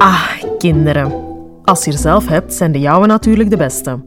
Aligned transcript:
Ah, 0.00 0.32
kinderen. 0.58 1.12
Als 1.64 1.84
je 1.84 1.92
er 1.92 1.98
zelf 1.98 2.26
hebt, 2.26 2.54
zijn 2.54 2.72
de 2.72 2.78
jouwe 2.78 3.06
natuurlijk 3.06 3.50
de 3.50 3.56
beste. 3.56 3.98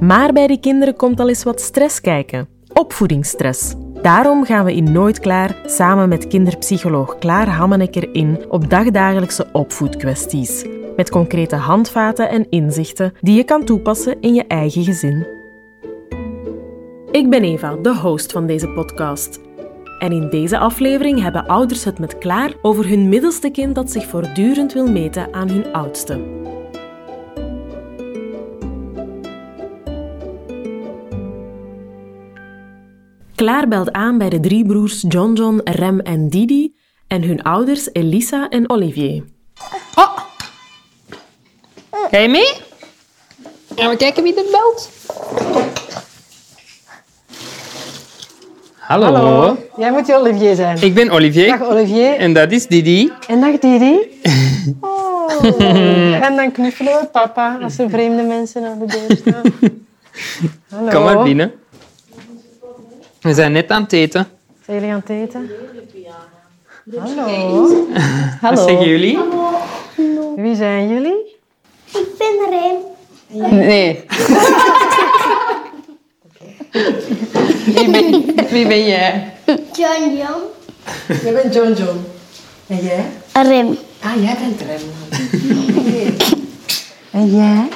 Maar 0.00 0.32
bij 0.32 0.46
die 0.46 0.60
kinderen 0.60 0.96
komt 0.96 1.20
al 1.20 1.28
eens 1.28 1.42
wat 1.42 1.60
stress 1.60 2.00
kijken. 2.00 2.48
Opvoedingsstress. 2.72 3.74
Daarom 4.02 4.44
gaan 4.44 4.64
we 4.64 4.74
in 4.74 4.92
Nooit 4.92 5.20
Klaar 5.20 5.56
samen 5.64 6.08
met 6.08 6.26
kinderpsycholoog 6.26 7.18
Klaar 7.18 7.48
Hammenekker 7.48 8.14
in 8.14 8.44
op 8.48 8.70
dagdagelijkse 8.70 9.48
opvoedkwesties. 9.52 10.66
Met 10.96 11.10
concrete 11.10 11.56
handvaten 11.56 12.28
en 12.28 12.46
inzichten 12.50 13.12
die 13.20 13.36
je 13.36 13.44
kan 13.44 13.64
toepassen 13.64 14.20
in 14.20 14.34
je 14.34 14.44
eigen 14.46 14.84
gezin. 14.84 15.26
Ik 17.10 17.30
ben 17.30 17.42
Eva, 17.42 17.76
de 17.82 17.96
host 17.96 18.32
van 18.32 18.46
deze 18.46 18.68
podcast. 18.68 19.40
En 20.00 20.12
in 20.12 20.28
deze 20.30 20.58
aflevering 20.58 21.20
hebben 21.22 21.46
ouders 21.46 21.84
het 21.84 21.98
met 21.98 22.18
Klaar 22.18 22.52
over 22.62 22.88
hun 22.88 23.08
middelste 23.08 23.50
kind 23.50 23.74
dat 23.74 23.90
zich 23.90 24.06
voortdurend 24.06 24.72
wil 24.72 24.86
meten 24.86 25.34
aan 25.34 25.48
hun 25.48 25.72
oudste. 25.72 26.20
Klaar 33.34 33.68
belt 33.68 33.92
aan 33.92 34.18
bij 34.18 34.28
de 34.28 34.40
drie 34.40 34.66
broers 34.66 35.04
John 35.08 35.32
John, 35.32 35.60
Rem 35.64 36.00
en 36.00 36.28
Didi 36.28 36.76
en 37.06 37.22
hun 37.22 37.42
ouders 37.42 37.88
Elisa 37.92 38.48
en 38.48 38.70
Olivier. 38.70 39.24
Oh! 39.94 40.18
Mee? 42.10 42.52
Gaan 43.76 43.90
we 43.90 43.96
kijken 43.96 44.22
wie 44.22 44.34
er 44.34 44.50
belt? 44.50 44.90
Hallo. 48.90 49.56
Jij 49.76 49.92
moet 49.92 50.12
Olivier 50.12 50.54
zijn. 50.54 50.82
Ik 50.82 50.94
ben 50.94 51.10
Olivier. 51.10 51.58
Dag 51.58 51.68
Olivier. 51.68 52.16
En 52.16 52.32
dat 52.32 52.52
is 52.52 52.66
Didi. 52.66 53.12
En 53.28 53.40
dag 53.40 53.58
Didi. 53.58 53.98
Oh. 54.80 56.24
En 56.26 56.36
dan 56.36 56.52
knuffelen 56.52 57.00
we 57.00 57.06
papa 57.12 57.58
als 57.62 57.78
er 57.78 57.90
vreemde 57.90 58.22
mensen 58.22 58.64
aan 58.64 58.78
de 58.78 58.86
deur 58.86 59.16
staan. 59.16 59.42
Hallo. 60.74 60.90
Kom 60.90 61.02
maar 61.02 61.22
binnen. 61.22 61.52
We 63.20 63.34
zijn 63.34 63.52
net 63.52 63.70
aan 63.70 63.82
het 63.82 63.92
eten. 63.92 64.26
Zijn 64.64 64.76
jullie 64.78 64.92
aan 64.92 65.02
het 65.06 65.08
eten? 65.08 65.50
Hallo. 66.96 67.86
Wat 68.40 68.58
zeggen 68.58 68.88
jullie? 68.88 69.18
Wie 70.36 70.54
zijn 70.54 70.88
jullie? 70.88 71.36
Ik 71.92 72.06
ben 72.18 72.50
Rem. 72.50 73.50
Nee. 73.50 74.04
wie, 76.70 77.90
ben, 77.90 78.34
wie 78.50 78.66
ben 78.66 78.86
jij? 78.86 79.32
John 79.72 80.16
John. 80.16 80.42
Jij 81.22 81.32
bent 81.32 81.54
John 81.54 81.72
John. 81.72 82.04
En 82.66 82.76
jij? 82.76 83.04
Rem. 83.32 83.78
Ah, 84.02 84.22
jij 84.22 84.36
bent 84.40 84.60
Rem. 84.60 84.80
en 87.10 87.30
jij? 87.30 87.68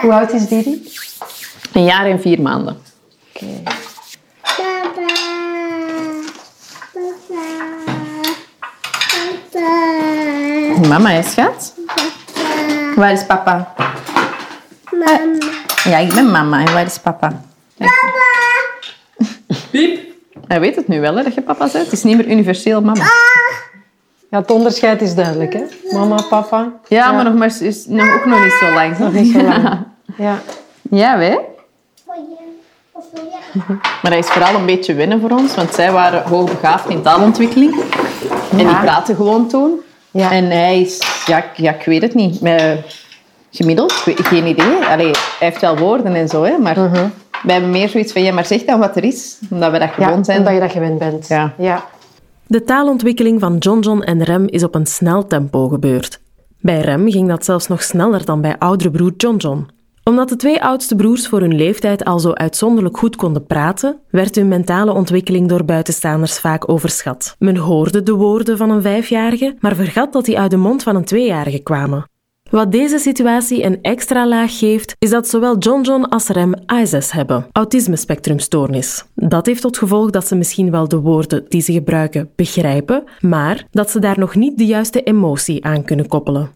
Hoe 0.00 0.12
oud 0.12 0.32
is 0.32 0.48
Didi? 0.48 0.92
Een 1.72 1.84
jaar 1.84 2.06
en 2.06 2.20
vier 2.20 2.40
maanden. 2.40 2.78
Oké. 3.34 3.46
Papa. 4.42 5.06
Papa. 6.92 7.44
Papa. 9.52 10.88
Mama 10.88 11.10
is 11.10 11.30
schat. 11.30 11.74
Waar 12.96 13.12
is 13.12 13.26
papa? 13.26 13.74
Mama. 14.90 15.47
Ja, 15.88 15.98
ik 15.98 16.14
ben 16.14 16.30
mama. 16.30 16.58
En 16.66 16.72
waar 16.72 16.84
is 16.86 16.98
papa? 16.98 17.40
Piep. 19.70 20.00
Hij 20.46 20.60
weet 20.60 20.76
het 20.76 20.88
nu 20.88 21.00
wel, 21.00 21.16
hè, 21.16 21.22
dat 21.22 21.34
je 21.34 21.40
papa 21.42 21.68
bent. 21.72 21.84
Het 21.84 21.92
is 21.92 22.02
niet 22.02 22.16
meer 22.16 22.26
universeel 22.28 22.80
mama. 22.80 23.04
Ja, 24.30 24.38
het 24.38 24.50
onderscheid 24.50 25.02
is 25.02 25.14
duidelijk, 25.14 25.52
hè? 25.52 25.62
Mama, 25.92 26.22
papa. 26.28 26.72
Ja, 26.88 27.12
maar 27.12 27.24
nog 27.24 27.34
maar 27.34 27.52
is 27.60 27.86
nog, 27.86 28.14
ook 28.14 28.24
nog 28.26 28.42
niet 28.42 28.52
zo 28.60 28.70
lang. 28.72 28.98
Nog 28.98 29.12
niet 29.12 29.32
zo 29.32 29.42
lang. 29.42 29.78
Ja. 30.16 30.38
Ja, 30.90 31.18
wij. 31.18 31.28
Je. 32.06 32.36
Maar 34.02 34.10
dat 34.10 34.24
is 34.24 34.26
vooral 34.30 34.54
een 34.54 34.66
beetje 34.66 34.94
wennen 34.94 35.20
voor 35.20 35.30
ons, 35.30 35.54
want 35.54 35.74
zij 35.74 35.92
waren 35.92 36.22
hoogbegaafd 36.28 36.88
in 36.88 37.02
taalontwikkeling. 37.02 37.82
En 38.50 38.56
die 38.56 38.78
praten 38.80 39.16
gewoon 39.16 39.48
toen. 39.48 39.80
Ja. 40.10 40.30
En 40.32 40.44
hij 40.50 40.80
is, 40.80 41.02
ja, 41.26 41.36
ik- 41.38 41.56
ja, 41.56 41.72
ik 41.74 41.84
weet 41.84 42.02
het 42.02 42.14
niet, 42.14 42.40
met, 42.40 42.84
gemiddeld, 43.50 43.92
geen 43.92 44.46
idee. 44.46 44.84
Allee, 44.88 45.10
hij 45.10 45.48
heeft 45.48 45.60
wel 45.60 45.76
woorden 45.76 46.14
en 46.14 46.28
zo, 46.28 46.42
hè, 46.42 46.58
maar 46.58 46.74
wij 47.42 47.52
hebben 47.54 47.70
meer 47.70 47.88
zoiets 47.88 48.12
van, 48.12 48.22
ja, 48.22 48.32
maar 48.32 48.46
zeg 48.46 48.64
dan 48.64 48.78
wat 48.78 48.96
er 48.96 49.04
is, 49.04 49.38
omdat 49.50 49.70
we 49.72 49.78
dat 49.78 49.88
Ja, 49.96 50.04
gewoon 50.06 50.24
zijn. 50.24 50.38
omdat 50.38 50.52
je 50.54 50.60
dat 50.60 50.70
gewend 50.70 50.98
bent. 50.98 51.28
Ja. 51.28 51.54
ja. 51.58 51.84
De 52.46 52.64
taalontwikkeling 52.64 53.40
van 53.40 53.56
John 53.58 53.80
John 53.80 54.00
en 54.02 54.22
Rem 54.22 54.46
is 54.46 54.62
op 54.64 54.74
een 54.74 54.86
snel 54.86 55.26
tempo 55.26 55.68
gebeurd. 55.68 56.20
Bij 56.60 56.80
Rem 56.80 57.10
ging 57.10 57.28
dat 57.28 57.44
zelfs 57.44 57.66
nog 57.66 57.82
sneller 57.82 58.24
dan 58.24 58.40
bij 58.40 58.58
oudere 58.58 58.90
broer 58.90 59.12
John 59.16 59.36
John. 59.36 59.68
Omdat 60.04 60.28
de 60.28 60.36
twee 60.36 60.62
oudste 60.62 60.96
broers 60.96 61.28
voor 61.28 61.40
hun 61.40 61.54
leeftijd 61.56 62.04
al 62.04 62.18
zo 62.18 62.32
uitzonderlijk 62.32 62.96
goed 62.98 63.16
konden 63.16 63.46
praten, 63.46 64.00
werd 64.10 64.34
hun 64.34 64.48
mentale 64.48 64.92
ontwikkeling 64.92 65.48
door 65.48 65.64
buitenstaanders 65.64 66.38
vaak 66.38 66.68
overschat. 66.70 67.34
Men 67.38 67.56
hoorde 67.56 68.02
de 68.02 68.12
woorden 68.12 68.56
van 68.56 68.70
een 68.70 68.82
vijfjarige, 68.82 69.56
maar 69.60 69.74
vergat 69.74 70.12
dat 70.12 70.24
die 70.24 70.38
uit 70.38 70.50
de 70.50 70.56
mond 70.56 70.82
van 70.82 70.96
een 70.96 71.04
tweejarige 71.04 71.58
kwamen. 71.58 72.04
Wat 72.50 72.72
deze 72.72 72.98
situatie 72.98 73.64
een 73.64 73.78
extra 73.82 74.26
laag 74.26 74.58
geeft, 74.58 74.96
is 74.98 75.10
dat 75.10 75.28
zowel 75.28 75.58
John 75.58 75.82
John 75.82 76.02
als 76.02 76.28
Rem 76.28 76.54
ASS 76.66 77.12
hebben, 77.12 77.46
autisme-spectrumstoornis. 77.52 79.04
Dat 79.14 79.46
heeft 79.46 79.62
tot 79.62 79.78
gevolg 79.78 80.10
dat 80.10 80.26
ze 80.26 80.34
misschien 80.34 80.70
wel 80.70 80.88
de 80.88 80.98
woorden 80.98 81.44
die 81.48 81.60
ze 81.60 81.72
gebruiken 81.72 82.30
begrijpen, 82.36 83.04
maar 83.20 83.66
dat 83.70 83.90
ze 83.90 83.98
daar 83.98 84.18
nog 84.18 84.34
niet 84.34 84.58
de 84.58 84.66
juiste 84.66 85.02
emotie 85.02 85.64
aan 85.64 85.84
kunnen 85.84 86.08
koppelen. 86.08 86.50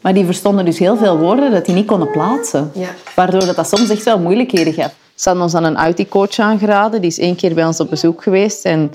Maar 0.00 0.14
die 0.14 0.24
verstonden 0.24 0.64
dus 0.64 0.78
heel 0.78 0.96
veel 0.96 1.18
woorden 1.18 1.50
dat 1.50 1.66
die 1.66 1.74
niet 1.74 1.86
konden 1.86 2.10
plaatsen. 2.10 2.70
Ja. 2.74 2.88
Waardoor 3.14 3.46
dat, 3.46 3.56
dat 3.56 3.68
soms 3.68 3.88
echt 3.88 4.04
wel 4.04 4.18
moeilijkheden 4.18 4.72
gaf. 4.72 4.94
Ze 5.14 5.28
hadden 5.28 5.42
ons 5.46 5.54
aan 5.54 5.64
een 5.64 5.76
Audi-coach 5.76 6.38
aangeraden. 6.38 7.00
Die 7.00 7.10
is 7.10 7.18
één 7.18 7.36
keer 7.36 7.54
bij 7.54 7.64
ons 7.64 7.80
op 7.80 7.90
bezoek 7.90 8.22
geweest. 8.22 8.64
En 8.64 8.92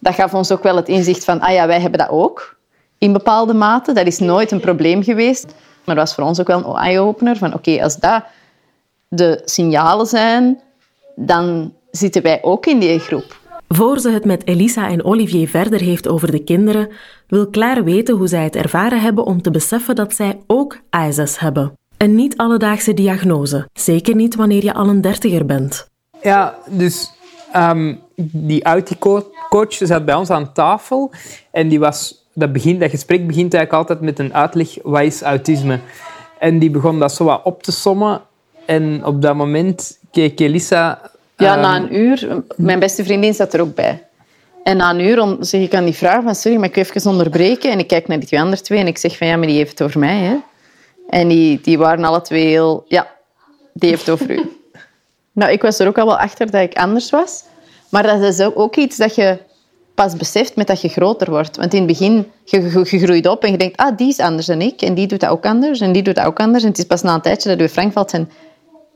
dat 0.00 0.14
gaf 0.14 0.34
ons 0.34 0.52
ook 0.52 0.62
wel 0.62 0.76
het 0.76 0.88
inzicht 0.88 1.24
van... 1.24 1.40
Ah 1.40 1.52
ja, 1.52 1.66
wij 1.66 1.80
hebben 1.80 1.98
dat 1.98 2.08
ook. 2.08 2.56
In 2.98 3.12
bepaalde 3.12 3.54
mate. 3.54 3.92
Dat 3.92 4.06
is 4.06 4.18
nooit 4.18 4.50
een 4.50 4.60
probleem 4.60 5.02
geweest. 5.02 5.54
Maar 5.84 5.94
dat 5.94 6.04
was 6.04 6.14
voor 6.14 6.24
ons 6.24 6.40
ook 6.40 6.46
wel 6.46 6.58
een 6.58 6.82
eye-opener. 6.82 7.36
Van 7.36 7.54
oké, 7.54 7.82
als 7.82 7.96
dat 7.96 8.24
de 9.08 9.42
signalen 9.44 10.06
zijn... 10.06 10.60
Dan 11.16 11.72
zitten 11.90 12.22
wij 12.22 12.38
ook 12.42 12.66
in 12.66 12.78
die 12.78 12.98
groep. 12.98 13.42
Voor 13.68 13.98
ze 13.98 14.10
het 14.10 14.24
met 14.24 14.46
Elisa 14.46 14.88
en 14.88 15.04
Olivier 15.04 15.48
verder 15.48 15.80
heeft 15.80 16.08
over 16.08 16.30
de 16.30 16.44
kinderen, 16.44 16.88
wil 17.26 17.50
Claire 17.50 17.82
weten 17.82 18.16
hoe 18.16 18.26
zij 18.26 18.44
het 18.44 18.56
ervaren 18.56 19.00
hebben 19.00 19.24
om 19.24 19.42
te 19.42 19.50
beseffen 19.50 19.94
dat 19.94 20.14
zij 20.14 20.40
ook 20.46 20.80
ASS 20.90 21.38
hebben. 21.38 21.72
Een 21.96 22.14
niet 22.14 22.36
alledaagse 22.36 22.94
diagnose, 22.94 23.68
zeker 23.72 24.14
niet 24.14 24.34
wanneer 24.34 24.64
je 24.64 24.74
al 24.74 24.88
een 24.88 25.00
dertiger 25.00 25.46
bent. 25.46 25.88
Ja, 26.22 26.54
dus 26.66 27.12
ehm, 27.52 27.94
die 28.32 28.64
Audi-coach 28.64 29.74
zat 29.74 30.04
bij 30.04 30.14
ons 30.14 30.30
aan 30.30 30.52
tafel. 30.52 31.10
En 31.50 31.68
die 31.68 31.78
was, 31.78 32.23
dat, 32.34 32.52
begint, 32.52 32.80
dat 32.80 32.90
gesprek 32.90 33.26
begint 33.26 33.54
eigenlijk 33.54 33.88
altijd 33.88 34.00
met 34.00 34.18
een 34.18 34.34
uitleg, 34.34 34.68
wat 34.82 35.02
is 35.02 35.22
autisme? 35.22 35.78
En 36.38 36.58
die 36.58 36.70
begon 36.70 36.98
dat 36.98 37.12
zo 37.12 37.24
wat 37.24 37.40
op 37.44 37.62
te 37.62 37.72
sommen. 37.72 38.20
En 38.66 39.04
op 39.04 39.22
dat 39.22 39.34
moment 39.34 39.98
keek 40.10 40.40
Elisa... 40.40 41.00
Ja, 41.36 41.52
ehm, 41.52 41.60
na 41.60 41.76
een 41.76 41.96
uur. 41.96 42.42
Mijn 42.56 42.78
beste 42.78 43.04
vriendin 43.04 43.34
zat 43.34 43.54
er 43.54 43.60
ook 43.60 43.74
bij. 43.74 44.02
En 44.62 44.76
na 44.76 44.90
een 44.90 45.00
uur 45.00 45.36
zeg 45.40 45.60
ik 45.60 45.74
aan 45.74 45.84
die 45.84 45.94
vraag 45.94 46.22
van 46.22 46.34
sorry, 46.34 46.58
maar 46.58 46.68
ik 46.68 46.74
wil 46.74 46.84
even 46.84 47.10
onderbreken. 47.10 47.70
En 47.70 47.78
ik 47.78 47.86
kijk 47.86 48.08
naar 48.08 48.18
die 48.18 48.28
twee 48.28 48.40
andere 48.40 48.62
twee 48.62 48.78
en 48.78 48.86
ik 48.86 48.98
zeg 48.98 49.16
van 49.16 49.26
ja, 49.26 49.36
maar 49.36 49.46
die 49.46 49.56
heeft 49.56 49.70
het 49.70 49.82
over 49.82 50.00
mij. 50.00 50.18
Hè? 50.18 50.36
En 51.08 51.28
die, 51.28 51.60
die 51.60 51.78
waren 51.78 52.04
alle 52.04 52.20
twee 52.20 52.46
heel... 52.46 52.84
Ja, 52.88 53.06
die 53.72 53.88
heeft 53.88 54.06
het 54.06 54.10
over 54.10 54.30
u. 54.30 54.40
nou, 55.32 55.52
ik 55.52 55.62
was 55.62 55.78
er 55.78 55.86
ook 55.86 55.98
al 55.98 56.06
wel 56.06 56.18
achter 56.18 56.50
dat 56.50 56.62
ik 56.62 56.74
anders 56.74 57.10
was. 57.10 57.44
Maar 57.88 58.02
dat 58.02 58.20
is 58.20 58.40
ook 58.40 58.58
ook 58.58 58.76
iets 58.76 58.96
dat 58.96 59.14
je 59.14 59.38
pas 59.94 60.16
beseft 60.16 60.56
met 60.56 60.66
dat 60.66 60.80
je 60.80 60.88
groter 60.88 61.30
wordt. 61.30 61.56
Want 61.56 61.72
in 61.72 61.78
het 61.78 61.88
begin, 61.88 62.26
je, 62.44 62.84
groeit 62.84 63.26
op 63.26 63.42
en 63.42 63.50
je 63.50 63.58
denkt, 63.58 63.76
ah, 63.76 63.96
die 63.96 64.08
is 64.08 64.18
anders 64.18 64.46
dan 64.46 64.60
ik. 64.60 64.82
En 64.82 64.94
die 64.94 65.06
doet 65.06 65.20
dat 65.20 65.30
ook 65.30 65.46
anders. 65.46 65.80
En 65.80 65.92
die 65.92 66.02
doet 66.02 66.14
dat 66.14 66.24
ook 66.24 66.40
anders. 66.40 66.62
En 66.62 66.68
het 66.68 66.78
is 66.78 66.84
pas 66.84 67.02
na 67.02 67.14
een 67.14 67.20
tijdje 67.20 67.48
dat 67.48 67.58
je 67.58 67.68
Frank 67.68 67.92
valt 67.92 68.12
en... 68.12 68.30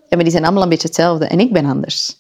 Ja, 0.08 0.16
maar 0.16 0.24
die 0.24 0.32
zijn 0.32 0.44
allemaal 0.44 0.62
een 0.62 0.68
beetje 0.68 0.86
hetzelfde. 0.86 1.26
En 1.26 1.40
ik 1.40 1.52
ben 1.52 1.66
anders. 1.66 2.16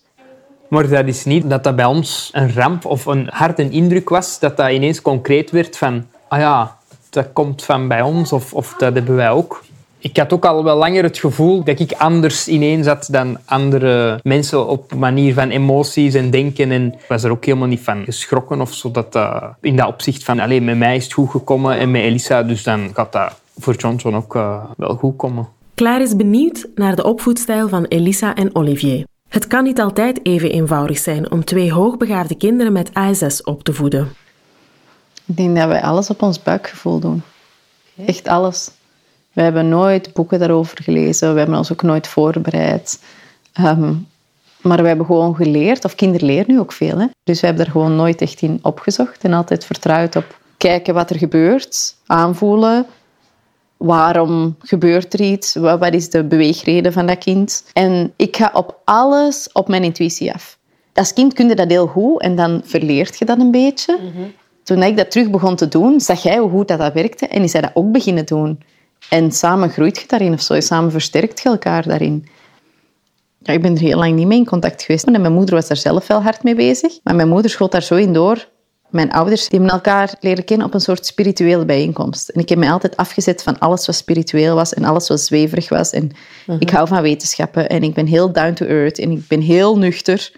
Maar 0.68 0.88
dat 0.88 1.06
is 1.06 1.24
niet 1.24 1.50
dat 1.50 1.64
dat 1.64 1.76
bij 1.76 1.84
ons 1.84 2.30
een 2.32 2.52
ramp 2.54 2.84
of 2.84 3.06
een 3.06 3.28
harde 3.32 3.70
indruk 3.70 4.08
was, 4.08 4.38
dat 4.38 4.56
dat 4.56 4.70
ineens 4.70 5.02
concreet 5.02 5.50
werd 5.50 5.76
van, 5.76 6.06
ah 6.28 6.38
ja, 6.38 6.76
dat 7.10 7.32
komt 7.32 7.64
van 7.64 7.88
bij 7.88 8.02
ons 8.02 8.32
of, 8.32 8.54
of 8.54 8.74
dat 8.78 8.94
hebben 8.94 9.14
wij 9.14 9.30
ook. 9.30 9.64
Ik 10.00 10.16
had 10.16 10.32
ook 10.32 10.44
al 10.44 10.64
wel 10.64 10.76
langer 10.76 11.02
het 11.02 11.18
gevoel 11.18 11.64
dat 11.64 11.80
ik 11.80 11.92
anders 11.92 12.48
ineen 12.48 12.84
zat 12.84 13.08
dan 13.10 13.38
andere 13.44 14.20
mensen 14.22 14.66
op 14.66 14.94
manier 14.94 15.34
van 15.34 15.50
emoties 15.50 16.14
en 16.14 16.30
denken. 16.30 16.70
En 16.70 16.92
ik 16.92 17.04
was 17.08 17.22
er 17.22 17.30
ook 17.30 17.44
helemaal 17.44 17.68
niet 17.68 17.80
van 17.80 18.04
geschrokken 18.04 18.60
of 18.60 18.74
zo. 18.74 18.90
Dat, 18.90 19.12
dat 19.12 19.42
in 19.60 19.76
dat 19.76 19.86
opzicht 19.86 20.24
van, 20.24 20.40
alleen 20.40 20.64
met 20.64 20.78
mij 20.78 20.96
is 20.96 21.04
het 21.04 21.12
goed 21.12 21.30
gekomen 21.30 21.78
en 21.78 21.90
met 21.90 22.02
Elisa, 22.02 22.42
dus 22.42 22.62
dan 22.62 22.90
gaat 22.94 23.12
dat 23.12 23.40
voor 23.58 23.74
Johnson 23.74 24.16
ook 24.16 24.36
eh, 24.36 24.64
wel 24.76 24.94
goed 24.94 25.16
komen. 25.16 25.48
Klaar 25.74 26.00
is 26.00 26.16
benieuwd 26.16 26.68
naar 26.74 26.96
de 26.96 27.04
opvoedstijl 27.04 27.68
van 27.68 27.84
Elisa 27.84 28.34
en 28.34 28.54
Olivier. 28.54 29.06
Het 29.28 29.46
kan 29.46 29.64
niet 29.64 29.80
altijd 29.80 30.20
even 30.22 30.50
eenvoudig 30.50 30.98
zijn 30.98 31.30
om 31.30 31.44
twee 31.44 31.72
hoogbegaafde 31.72 32.34
kinderen 32.34 32.72
met 32.72 32.94
ASS 32.94 33.42
op 33.42 33.62
te 33.62 33.72
voeden. 33.72 34.12
Ik 35.24 35.36
denk 35.36 35.56
dat 35.56 35.68
wij 35.68 35.82
alles 35.82 36.10
op 36.10 36.22
ons 36.22 36.42
buikgevoel 36.42 36.98
doen. 36.98 37.22
Echt 38.06 38.28
alles. 38.28 38.70
We 39.32 39.42
hebben 39.42 39.68
nooit 39.68 40.12
boeken 40.12 40.38
daarover 40.38 40.82
gelezen. 40.82 41.32
We 41.32 41.38
hebben 41.38 41.58
ons 41.58 41.72
ook 41.72 41.82
nooit 41.82 42.06
voorbereid. 42.06 43.02
Ehm, 43.52 43.94
maar 44.60 44.82
we 44.82 44.88
hebben 44.88 45.06
gewoon 45.06 45.34
geleerd, 45.34 45.84
of 45.84 45.94
kinderen 45.94 46.26
leren 46.26 46.44
nu 46.48 46.58
ook 46.58 46.72
veel. 46.72 46.98
Hè? 46.98 47.06
Dus 47.24 47.40
we 47.40 47.46
hebben 47.46 47.64
er 47.64 47.70
gewoon 47.70 47.96
nooit 47.96 48.20
echt 48.20 48.42
in 48.42 48.58
opgezocht 48.62 49.24
en 49.24 49.32
altijd 49.32 49.64
vertrouwd 49.64 50.16
op 50.16 50.38
kijken 50.56 50.94
wat 50.94 51.10
er 51.10 51.18
gebeurt, 51.18 51.96
aanvoelen. 52.06 52.86
Waarom 53.76 54.56
gebeurt 54.60 55.14
er 55.14 55.20
iets? 55.20 55.54
Wat 55.54 55.78
wat 55.78 55.94
is 55.94 56.10
de 56.10 56.24
beweegreden 56.24 56.92
van 56.92 57.06
dat 57.06 57.18
kind? 57.18 57.64
En 57.72 58.12
ik 58.16 58.36
ga 58.36 58.50
op 58.52 58.80
alles 58.84 59.48
op 59.52 59.68
mijn 59.68 59.84
intuïtie 59.84 60.32
af. 60.34 60.58
Als 60.94 61.12
kind 61.12 61.32
kun 61.32 61.48
je 61.48 61.54
dat 61.54 61.70
heel 61.70 61.86
goed 61.86 62.20
en 62.20 62.36
dan 62.36 62.60
verleert 62.64 63.18
je 63.18 63.24
dat 63.24 63.38
een 63.38 63.50
beetje. 63.50 63.98
Toen 64.62 64.82
ik 64.82 64.96
dat 64.96 65.10
terug 65.10 65.30
begon 65.30 65.56
te 65.56 65.68
doen, 65.68 66.00
zag 66.00 66.22
jij 66.22 66.38
hoe 66.38 66.50
goed 66.50 66.68
dat, 66.68 66.78
dat 66.78 66.92
werkte 66.92 67.26
en 67.26 67.42
is 67.42 67.52
hij 67.52 67.62
dat 67.62 67.70
ook 67.74 67.92
beginnen 67.92 68.26
doen. 68.26 68.62
En 69.08 69.32
samen 69.32 69.70
groeit 69.70 69.98
je 70.00 70.06
daarin 70.06 70.32
of 70.32 70.40
zo. 70.40 70.60
Samen 70.60 70.90
versterkt 70.90 71.40
je 71.40 71.48
elkaar 71.48 71.88
daarin. 71.88 72.28
Ja, 73.38 73.52
ik 73.52 73.62
ben 73.62 73.74
er 73.74 73.80
heel 73.80 73.98
lang 73.98 74.14
niet 74.14 74.26
mee 74.26 74.38
in 74.38 74.46
contact 74.46 74.82
geweest. 74.82 75.04
En 75.04 75.20
mijn 75.20 75.32
moeder 75.32 75.54
was 75.54 75.68
daar 75.68 75.76
zelf 75.76 76.06
wel 76.06 76.22
hard 76.22 76.42
mee 76.42 76.54
bezig. 76.54 76.98
Maar 77.02 77.14
mijn 77.14 77.28
moeder 77.28 77.50
schoot 77.50 77.72
daar 77.72 77.82
zo 77.82 77.94
in 77.94 78.12
door. 78.12 78.48
Mijn 78.90 79.12
ouders 79.12 79.48
die 79.48 79.58
hebben 79.58 79.76
elkaar 79.76 80.14
leren 80.20 80.44
kennen 80.44 80.66
op 80.66 80.74
een 80.74 80.80
soort 80.80 81.06
spirituele 81.06 81.64
bijeenkomst. 81.64 82.28
En 82.28 82.40
ik 82.40 82.48
heb 82.48 82.58
mij 82.58 82.70
altijd 82.70 82.96
afgezet 82.96 83.42
van 83.42 83.58
alles 83.58 83.86
wat 83.86 83.94
spiritueel 83.94 84.54
was 84.54 84.74
en 84.74 84.84
alles 84.84 85.08
wat 85.08 85.20
zweverig 85.20 85.68
was. 85.68 85.92
En 85.92 86.10
ik 86.58 86.70
hou 86.70 86.88
van 86.88 87.02
wetenschappen 87.02 87.68
en 87.68 87.82
ik 87.82 87.94
ben 87.94 88.06
heel 88.06 88.32
down 88.32 88.52
to 88.52 88.66
earth 88.66 88.98
en 88.98 89.10
ik 89.10 89.26
ben 89.28 89.40
heel 89.40 89.78
nuchter. 89.78 90.32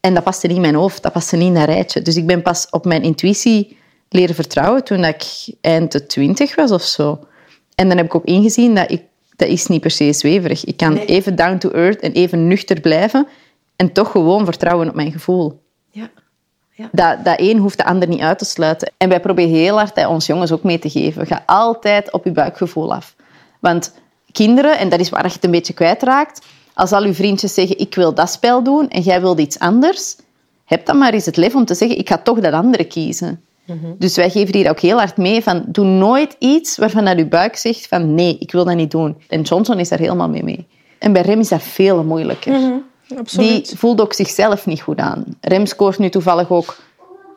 En 0.00 0.14
dat 0.14 0.24
paste 0.24 0.46
niet 0.46 0.56
in 0.56 0.62
mijn 0.62 0.74
hoofd, 0.74 1.02
dat 1.02 1.12
paste 1.12 1.36
niet 1.36 1.46
in 1.46 1.54
dat 1.54 1.64
rijtje. 1.64 2.02
Dus 2.02 2.16
ik 2.16 2.26
ben 2.26 2.42
pas 2.42 2.66
op 2.70 2.84
mijn 2.84 3.02
intuïtie 3.02 3.76
leren 4.08 4.34
vertrouwen 4.34 4.84
toen 4.84 5.04
ik 5.04 5.24
eind 5.60 5.92
de 5.92 6.06
twintig 6.06 6.54
was 6.54 6.70
of 6.70 6.82
zo. 6.82 7.18
En 7.80 7.88
dan 7.88 7.96
heb 7.96 8.06
ik 8.06 8.14
ook 8.14 8.24
ingezien 8.24 8.74
dat 8.74 8.90
ik, 8.90 9.02
dat 9.36 9.48
is 9.48 9.66
niet 9.66 9.80
per 9.80 9.90
se 9.90 10.12
zweverig. 10.12 10.64
Ik 10.64 10.76
kan 10.76 10.96
even 10.96 11.36
down 11.36 11.58
to 11.58 11.70
earth 11.70 12.00
en 12.00 12.12
even 12.12 12.46
nuchter 12.46 12.80
blijven 12.80 13.26
en 13.76 13.92
toch 13.92 14.10
gewoon 14.10 14.44
vertrouwen 14.44 14.88
op 14.88 14.94
mijn 14.94 15.12
gevoel. 15.12 15.60
Ja. 15.90 16.10
Dat, 16.92 17.24
dat 17.24 17.40
een 17.40 17.58
hoeft 17.58 17.78
de 17.78 17.84
ander 17.84 18.08
niet 18.08 18.20
uit 18.20 18.38
te 18.38 18.44
sluiten. 18.44 18.92
En 18.96 19.08
wij 19.08 19.20
proberen 19.20 19.54
heel 19.54 19.76
hard 19.76 19.94
dat 19.94 20.06
ons 20.06 20.26
jongens 20.26 20.52
ook 20.52 20.62
mee 20.62 20.78
te 20.78 20.90
geven. 20.90 21.26
Ga 21.26 21.42
altijd 21.46 22.12
op 22.12 22.24
je 22.24 22.32
buikgevoel 22.32 22.94
af. 22.94 23.14
Want 23.60 23.94
kinderen, 24.32 24.78
en 24.78 24.88
dat 24.88 25.00
is 25.00 25.08
waar 25.08 25.26
je 25.26 25.32
het 25.32 25.44
een 25.44 25.50
beetje 25.50 25.72
kwijtraakt, 25.72 26.46
als 26.74 26.92
al 26.92 27.04
je 27.04 27.14
vriendjes 27.14 27.54
zeggen 27.54 27.78
ik 27.78 27.94
wil 27.94 28.14
dat 28.14 28.30
spel 28.30 28.62
doen 28.62 28.88
en 28.88 29.00
jij 29.00 29.20
wilt 29.20 29.40
iets 29.40 29.58
anders, 29.58 30.16
heb 30.64 30.86
dan 30.86 30.98
maar 30.98 31.12
eens 31.12 31.26
het 31.26 31.36
lef 31.36 31.54
om 31.54 31.64
te 31.64 31.74
zeggen 31.74 31.98
ik 31.98 32.08
ga 32.08 32.18
toch 32.18 32.40
dat 32.40 32.52
andere 32.52 32.84
kiezen. 32.84 33.44
Dus 33.98 34.16
wij 34.16 34.30
geven 34.30 34.56
hier 34.56 34.70
ook 34.70 34.80
heel 34.80 34.98
hard 34.98 35.16
mee 35.16 35.42
van 35.42 35.64
doe 35.66 35.84
nooit 35.84 36.36
iets 36.38 36.76
waarvan 36.76 37.04
dat 37.04 37.18
je 37.18 37.26
buik 37.26 37.56
zegt 37.56 37.88
van 37.88 38.14
nee, 38.14 38.36
ik 38.38 38.52
wil 38.52 38.64
dat 38.64 38.74
niet 38.74 38.90
doen. 38.90 39.16
En 39.28 39.42
Johnson 39.42 39.78
is 39.78 39.88
daar 39.88 39.98
helemaal 39.98 40.28
mee 40.28 40.44
mee. 40.44 40.66
En 40.98 41.12
bij 41.12 41.22
Rem 41.22 41.40
is 41.40 41.48
dat 41.48 41.62
veel 41.62 42.04
moeilijker. 42.04 42.82
Absoluut. 43.16 43.68
Die 43.68 43.78
voelt 43.78 44.00
ook 44.00 44.12
zichzelf 44.12 44.66
niet 44.66 44.80
goed 44.80 44.98
aan. 44.98 45.24
Rem 45.40 45.66
scoort 45.66 45.98
nu 45.98 46.08
toevallig 46.08 46.50
ook 46.50 46.76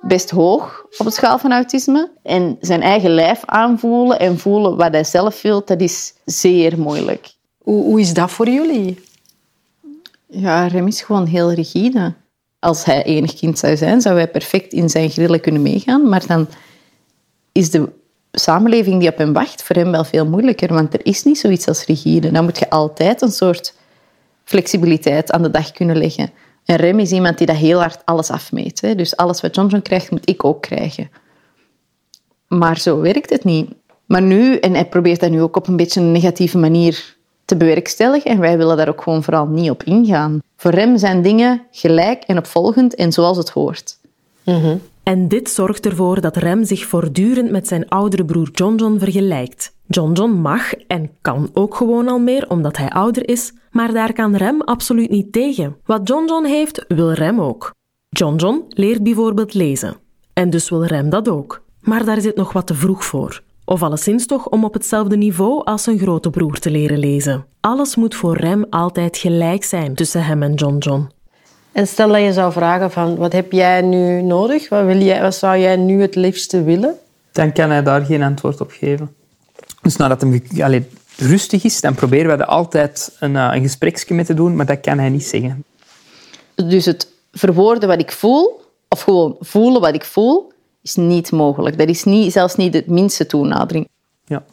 best 0.02 0.30
hoog 0.30 0.86
op 0.98 1.06
de 1.06 1.12
schaal 1.12 1.40
van 1.40 1.52
autisme. 1.52 2.12
En 2.24 2.58
zijn 2.60 2.82
eigen 2.82 3.10
lijf 3.10 3.42
aanvoelen 3.46 4.20
en 4.20 4.40
voelen 4.40 4.78
wat 4.78 4.92
hij 4.92 5.04
zelf 5.04 5.42
wil, 5.42 5.66
dat 5.66 5.82
is 5.82 6.14
zeer 6.26 6.80
moeilijk. 6.80 7.34
Hoe, 7.58 7.84
hoe 7.84 8.00
is 8.00 8.14
dat 8.14 8.32
voor 8.32 8.50
jullie? 8.50 9.04
Ja, 10.28 10.68
Rem 10.68 10.88
is 10.88 11.02
gewoon 11.02 11.26
heel 11.26 11.52
rigide. 11.52 12.14
Als 12.64 12.86
hij 12.86 13.04
enig 13.04 13.34
kind 13.34 13.60
zou 13.60 13.78
zijn, 13.78 14.02
zou 14.02 14.16
hij 14.16 14.28
perfect 14.28 14.74
in 14.74 14.90
zijn 14.90 15.10
grillen 15.10 15.42
kunnen 15.42 15.62
meegaan. 15.62 16.10
Maar 16.10 16.28
dan 16.28 16.48
is 17.52 17.70
de 17.70 17.90
samenleving 18.32 19.00
die 19.00 19.10
op 19.10 19.18
hem 19.18 19.34
wacht 19.34 19.64
voor 19.64 19.76
hem 19.76 19.92
wel 19.92 20.04
veel 20.04 20.26
moeilijker. 20.26 20.74
Want 20.74 20.94
er 20.94 21.06
is 21.06 21.24
niet 21.24 21.38
zoiets 21.38 21.68
als 21.68 21.86
rigide. 21.86 22.32
Dan 22.32 22.44
moet 22.44 22.60
je 22.60 22.70
altijd 22.70 23.22
een 23.22 23.32
soort 23.32 23.76
flexibiliteit 24.44 25.32
aan 25.32 25.42
de 25.42 25.52
dag 25.52 25.72
kunnen 25.72 25.98
leggen. 25.98 26.32
En 26.66 26.76
Rem 26.76 27.00
is 27.00 27.12
iemand 27.12 27.38
die 27.38 27.48
dat 27.48 27.56
heel 27.56 27.80
hard 27.80 28.06
alles 28.06 28.30
afmeet. 28.30 28.82
Hè. 28.82 28.96
Dus 28.96 29.16
alles 29.18 29.42
wat 29.42 29.56
Johnson 29.56 29.82
krijgt, 29.82 30.12
moet 30.12 30.30
ik 30.30 30.44
ook 30.44 30.62
krijgen. 30.62 31.10
Maar 32.48 32.80
zo 32.80 33.00
werkt 33.00 33.30
het 33.30 33.44
niet. 33.44 33.72
Maar 34.06 34.22
nu, 34.22 34.58
en 34.58 34.74
hij 34.74 34.86
probeert 34.86 35.20
dat 35.20 35.32
nu 35.32 35.42
ook 35.42 35.56
op 35.56 35.68
een 35.68 35.76
beetje 35.76 36.00
een 36.00 36.12
negatieve 36.12 36.58
manier 36.58 37.16
te 37.46 37.58
bewerkstelligen. 37.58 38.32
En 38.32 38.40
wij 38.40 38.58
willen 38.58 38.78
daar 38.78 38.90
ook 38.90 39.02
gewoon 39.02 39.24
vooral 39.24 39.46
niet 39.46 39.70
op 39.70 39.84
ingaan. 39.84 40.42
Voor 40.56 40.72
Rem 40.72 40.98
zijn 40.98 41.22
dingen 41.22 41.62
gelijk 41.72 42.24
en 42.24 42.38
opvolgend 42.38 42.96
en 42.96 43.12
zoals 43.12 43.38
het 43.38 43.50
hoort. 43.50 43.98
En 45.04 45.28
dit 45.28 45.50
zorgt 45.50 45.86
ervoor 45.86 46.22
dat 46.22 46.36
Rem 46.36 46.66
zich 46.66 46.86
voortdurend 46.86 47.52
met 47.52 47.68
zijn 47.68 47.90
oudere 47.90 48.26
broer 48.26 48.50
John 48.52 48.76
John 48.76 48.98
vergelijkt. 48.98 49.76
John 49.88 50.12
John 50.12 50.32
mag 50.32 50.74
en 50.74 51.12
kan 51.22 51.50
ook 51.54 51.76
gewoon 51.76 52.08
al 52.08 52.20
meer 52.20 52.50
omdat 52.50 52.78
hij 52.78 52.90
ouder 52.90 53.30
is, 53.30 53.54
maar 53.72 53.94
daar 53.94 54.14
kan 54.14 54.36
Rem 54.36 54.62
absoluut 54.62 55.10
niet 55.10 55.32
tegen. 55.32 55.76
Wat 55.86 56.08
John 56.08 56.26
John 56.28 56.46
heeft, 56.46 56.86
wil 56.88 57.12
Rem 57.12 57.42
ook. 57.42 57.74
John 58.10 58.36
John 58.36 58.64
leert 58.70 59.04
bijvoorbeeld 59.04 59.54
lezen. 59.54 59.98
En 60.34 60.50
dus 60.50 60.70
wil 60.70 60.86
Rem 60.86 61.10
dat 61.10 61.30
ook. 61.30 61.64
Maar 61.80 62.06
daar 62.06 62.18
is 62.18 62.26
het 62.26 62.36
nog 62.36 62.54
wat 62.54 62.68
te 62.68 62.76
vroeg 62.76 63.06
voor. 63.06 63.42
Of 63.74 63.84
alleszins 63.84 64.26
toch 64.26 64.48
om 64.48 64.64
op 64.64 64.74
hetzelfde 64.74 65.18
niveau 65.18 65.64
als 65.64 65.84
zijn 65.84 66.00
grote 66.00 66.30
broer 66.30 66.60
te 66.60 66.70
leren 66.70 66.98
lezen. 66.98 67.46
Alles 67.60 67.96
moet 67.96 68.16
voor 68.16 68.38
Rem 68.38 68.66
altijd 68.70 69.18
gelijk 69.18 69.64
zijn 69.64 69.96
tussen 69.96 70.24
hem 70.26 70.44
en 70.44 70.54
John 70.54 70.78
John. 70.78 71.10
En 71.72 71.88
stel 71.88 72.08
dat 72.08 72.22
je 72.22 72.34
zou 72.34 72.52
vragen 72.52 72.92
van, 72.92 73.16
wat 73.16 73.34
heb 73.34 73.52
jij 73.52 73.82
nu 73.82 74.22
nodig? 74.22 74.70
Wat, 74.70 74.86
wil 74.86 74.98
jij, 74.98 75.22
wat 75.22 75.36
zou 75.36 75.58
jij 75.58 75.76
nu 75.76 76.02
het 76.02 76.16
liefste 76.16 76.64
willen? 76.64 76.96
Dan 77.32 77.52
kan 77.52 77.70
hij 77.70 77.84
daar 77.84 78.06
geen 78.06 78.24
antwoord 78.24 78.62
op 78.62 78.72
geven. 78.72 79.16
Dus 79.82 79.96
nadat 79.96 80.22
hem 80.22 80.42
ge- 80.48 80.64
allee, 80.64 80.86
rustig 81.18 81.64
is, 81.64 81.82
dan 81.82 81.96
proberen 81.96 82.38
we 82.38 82.44
er 82.44 82.50
altijd 82.50 83.16
een, 83.20 83.36
eh, 83.36 83.50
een 83.54 83.62
gespreksje 83.62 84.14
mee 84.14 84.26
te 84.26 84.34
doen, 84.34 84.56
maar 84.56 84.66
dat 84.66 84.80
kan 84.82 84.98
hij 85.00 85.10
niet 85.10 85.26
zeggen. 85.26 85.64
Dus 86.56 86.86
het 86.86 87.08
verwoorden 87.32 87.90
wat 87.90 88.00
ik 88.00 88.12
voel, 88.12 88.62
of 88.90 89.02
gewoon 89.02 89.36
voelen 89.40 89.82
wat 89.82 89.94
ik 89.94 90.06
voel, 90.06 90.52
is 90.84 90.96
niet 90.96 91.32
mogelijk. 91.32 91.78
Dat 91.78 91.88
is 91.88 92.04
niet, 92.04 92.32
zelfs 92.32 92.56
niet 92.56 92.74
de 92.74 92.84
minste 92.88 93.26
toenadering. 93.26 93.88
Ja. 94.26 94.44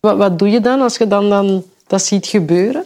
Wat, 0.00 0.16
wat 0.16 0.38
doe 0.38 0.50
je 0.50 0.60
dan 0.60 0.80
als 0.80 0.96
je 0.96 1.06
dan, 1.06 1.28
dan 1.28 1.64
dat 1.86 2.02
ziet 2.02 2.26
gebeuren? 2.26 2.84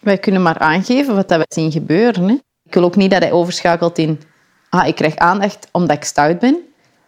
Wij 0.00 0.18
kunnen 0.18 0.42
maar 0.42 0.58
aangeven 0.58 1.14
wat 1.14 1.28
dat 1.28 1.36
wij 1.36 1.46
zien 1.48 1.72
gebeuren. 1.72 2.28
Hè. 2.28 2.34
Ik 2.64 2.74
wil 2.74 2.84
ook 2.84 2.96
niet 2.96 3.10
dat 3.10 3.22
hij 3.22 3.32
overschakelt 3.32 3.98
in... 3.98 4.20
Ah, 4.68 4.86
ik 4.86 4.94
krijg 4.94 5.16
aandacht 5.16 5.68
omdat 5.72 5.96
ik 5.96 6.04
stout 6.04 6.38
ben. 6.38 6.58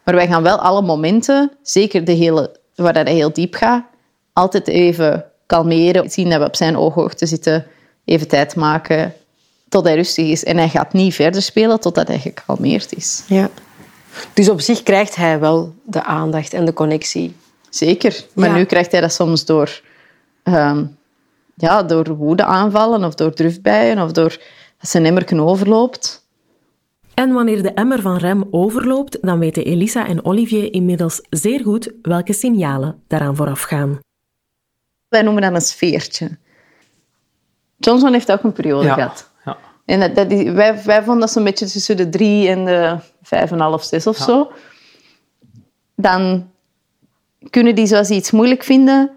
Maar 0.05 0.15
wij 0.15 0.27
gaan 0.27 0.43
wel 0.43 0.59
alle 0.59 0.83
momenten, 0.83 1.53
zeker 1.63 2.05
de 2.05 2.13
hele, 2.13 2.57
waar 2.75 2.93
dat 2.93 3.07
hij 3.07 3.15
heel 3.15 3.33
diep 3.33 3.55
gaat, 3.55 3.85
altijd 4.33 4.69
even 4.69 5.25
kalmeren. 5.47 6.11
Zien 6.11 6.31
dat 6.31 6.39
we 6.39 6.47
op 6.47 6.57
zijn 6.57 6.77
ooghoogte 6.77 7.27
zitten. 7.27 7.67
Even 8.05 8.29
tijd 8.29 8.55
maken 8.55 9.15
tot 9.69 9.85
hij 9.85 9.95
rustig 9.95 10.27
is. 10.27 10.45
En 10.45 10.57
hij 10.57 10.69
gaat 10.69 10.93
niet 10.93 11.15
verder 11.15 11.43
spelen 11.43 11.81
totdat 11.81 12.09
hij 12.09 12.19
gekalmeerd 12.19 12.97
is. 12.97 13.23
Ja. 13.27 13.51
Dus 14.35 14.49
op 14.49 14.61
zich 14.61 14.83
krijgt 14.83 15.15
hij 15.17 15.41
wel 15.41 15.75
de 15.85 16.03
aandacht 16.05 16.53
en 16.53 16.65
de 16.65 16.73
connectie. 16.73 17.37
Zeker. 17.71 18.25
Maar 18.35 18.49
Ja. 18.49 18.55
nu 18.55 18.65
krijgt 18.65 18.93
hij 18.93 19.01
dat 19.01 19.13
soms 19.13 19.45
door, 19.45 19.81
ehm 20.43 20.85
ja, 21.55 21.83
door 21.83 22.17
woede 22.17 22.45
aanvallen 22.45 23.05
of 23.05 23.15
door 23.15 23.33
drufbuien 23.35 23.99
of 24.03 24.13
door 24.13 24.29
dat 24.79 24.91
zijn 24.91 25.05
emmerken 25.05 25.41
overloopt. 25.41 26.29
En 27.15 27.33
wanneer 27.33 27.63
de 27.63 27.73
emmer 27.73 28.01
van 28.01 28.17
Rem 28.17 28.45
overloopt, 28.51 29.19
dan 29.23 29.39
weten 29.39 29.65
Elisa 29.65 30.07
en 30.07 30.25
Olivier 30.25 30.73
inmiddels 30.73 31.21
zeer 31.31 31.61
goed 31.61 31.91
welke 32.03 32.33
signalen 32.33 33.03
daaraan 33.07 33.37
voorafgaan. 33.37 33.99
Wij 35.09 35.23
noemen 35.23 35.43
dat 35.43 35.55
een 35.55 35.61
sfeertje. 35.61 36.39
Johnson 37.79 38.13
heeft 38.13 38.33
ook 38.33 38.43
een 38.43 38.53
periode 38.53 38.87
Ja. 38.87 38.95
gehad. 38.95 39.30
En 39.91 40.01
dat, 40.01 40.15
dat 40.15 40.31
is, 40.31 40.53
wij, 40.53 40.83
wij 40.83 41.03
vonden 41.03 41.21
dat 41.21 41.31
zo'n 41.31 41.45
beetje 41.45 41.67
tussen 41.67 41.97
de 41.97 42.09
drie 42.09 42.49
en 42.49 42.65
de 42.65 42.97
vijf 43.23 43.51
en 43.51 43.61
half, 43.61 43.85
zes 43.85 44.07
of 44.07 44.17
zo. 44.17 44.51
Dan 45.95 46.51
kunnen 47.51 47.75
die 47.75 47.87
zoals 47.87 48.11
iets 48.11 48.31
moeilijk 48.31 48.63
vinden, 48.63 49.11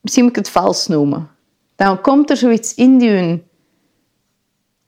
misschien 0.00 0.24
moet 0.24 0.36
ik 0.36 0.44
het 0.44 0.50
vals 0.50 0.86
noemen. 0.86 1.28
Dan 1.76 2.00
komt 2.00 2.30
er 2.30 2.36
zoiets 2.36 2.74
in 2.74 2.98
die 2.98 3.10
hun... 3.10 3.42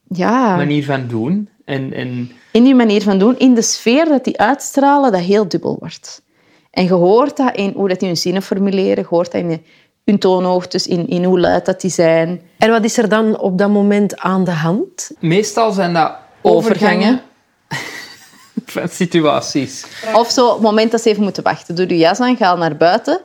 Ja, 0.08 0.56
Manier 0.56 0.84
van 0.84 1.06
doen. 1.06 1.48
En, 1.64 1.92
en 1.92 2.30
in 2.52 2.64
die 2.64 2.74
manier 2.74 3.02
van 3.02 3.18
doen, 3.18 3.38
in 3.38 3.54
de 3.54 3.62
sfeer 3.62 4.04
dat 4.04 4.24
die 4.24 4.38
uitstralen, 4.38 5.12
dat 5.12 5.20
heel 5.20 5.48
dubbel 5.48 5.76
wordt. 5.78 6.22
En 6.70 6.84
je 6.84 6.92
hoort 6.92 7.36
dat 7.36 7.56
in 7.56 7.72
hoe 7.76 7.88
dat 7.88 7.98
die 7.98 8.08
hun 8.08 8.16
zinnen 8.16 8.42
formuleren, 8.42 9.02
je 9.02 9.08
hoort 9.08 9.32
dat 9.32 9.40
in 9.40 9.62
hun 10.06 10.18
toonhoogtes, 10.18 10.86
in, 10.86 11.08
in 11.08 11.24
hoe 11.24 11.40
luid 11.40 11.66
dat 11.66 11.80
die 11.80 11.90
zijn. 11.90 12.42
En 12.58 12.70
wat 12.70 12.84
is 12.84 12.98
er 12.98 13.08
dan 13.08 13.38
op 13.38 13.58
dat 13.58 13.70
moment 13.70 14.18
aan 14.18 14.44
de 14.44 14.50
hand? 14.50 15.10
meestal 15.18 15.72
zijn 15.72 15.94
dat 15.94 16.12
Overgangen. 16.42 16.96
overgangen 16.96 17.20
van 18.74 18.88
situaties. 18.88 19.86
Of 20.14 20.30
zo 20.30 20.52
het 20.52 20.62
moment 20.62 20.90
dat 20.90 21.02
ze 21.02 21.10
even 21.10 21.22
moeten 21.22 21.42
wachten. 21.42 21.74
Doe 21.74 21.88
je 21.88 21.96
jas 21.96 22.20
aan, 22.20 22.36
ga 22.36 22.50
al 22.50 22.56
naar 22.56 22.76
buiten. 22.76 23.20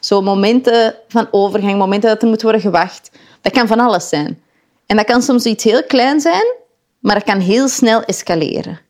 Zo 0.00 0.22
momenten 0.22 0.94
van 1.08 1.28
overgang, 1.30 1.78
momenten 1.78 2.10
dat 2.10 2.22
er 2.22 2.28
moet 2.28 2.42
worden 2.42 2.60
gewacht. 2.60 3.10
Dat 3.40 3.52
kan 3.52 3.66
van 3.66 3.80
alles 3.80 4.08
zijn. 4.08 4.42
En 4.86 4.96
dat 4.96 5.06
kan 5.06 5.22
soms 5.22 5.44
iets 5.44 5.64
heel 5.64 5.84
klein 5.84 6.20
zijn, 6.20 6.54
maar 6.98 7.14
dat 7.14 7.24
kan 7.24 7.40
heel 7.40 7.68
snel 7.68 8.02
escaleren. 8.02 8.80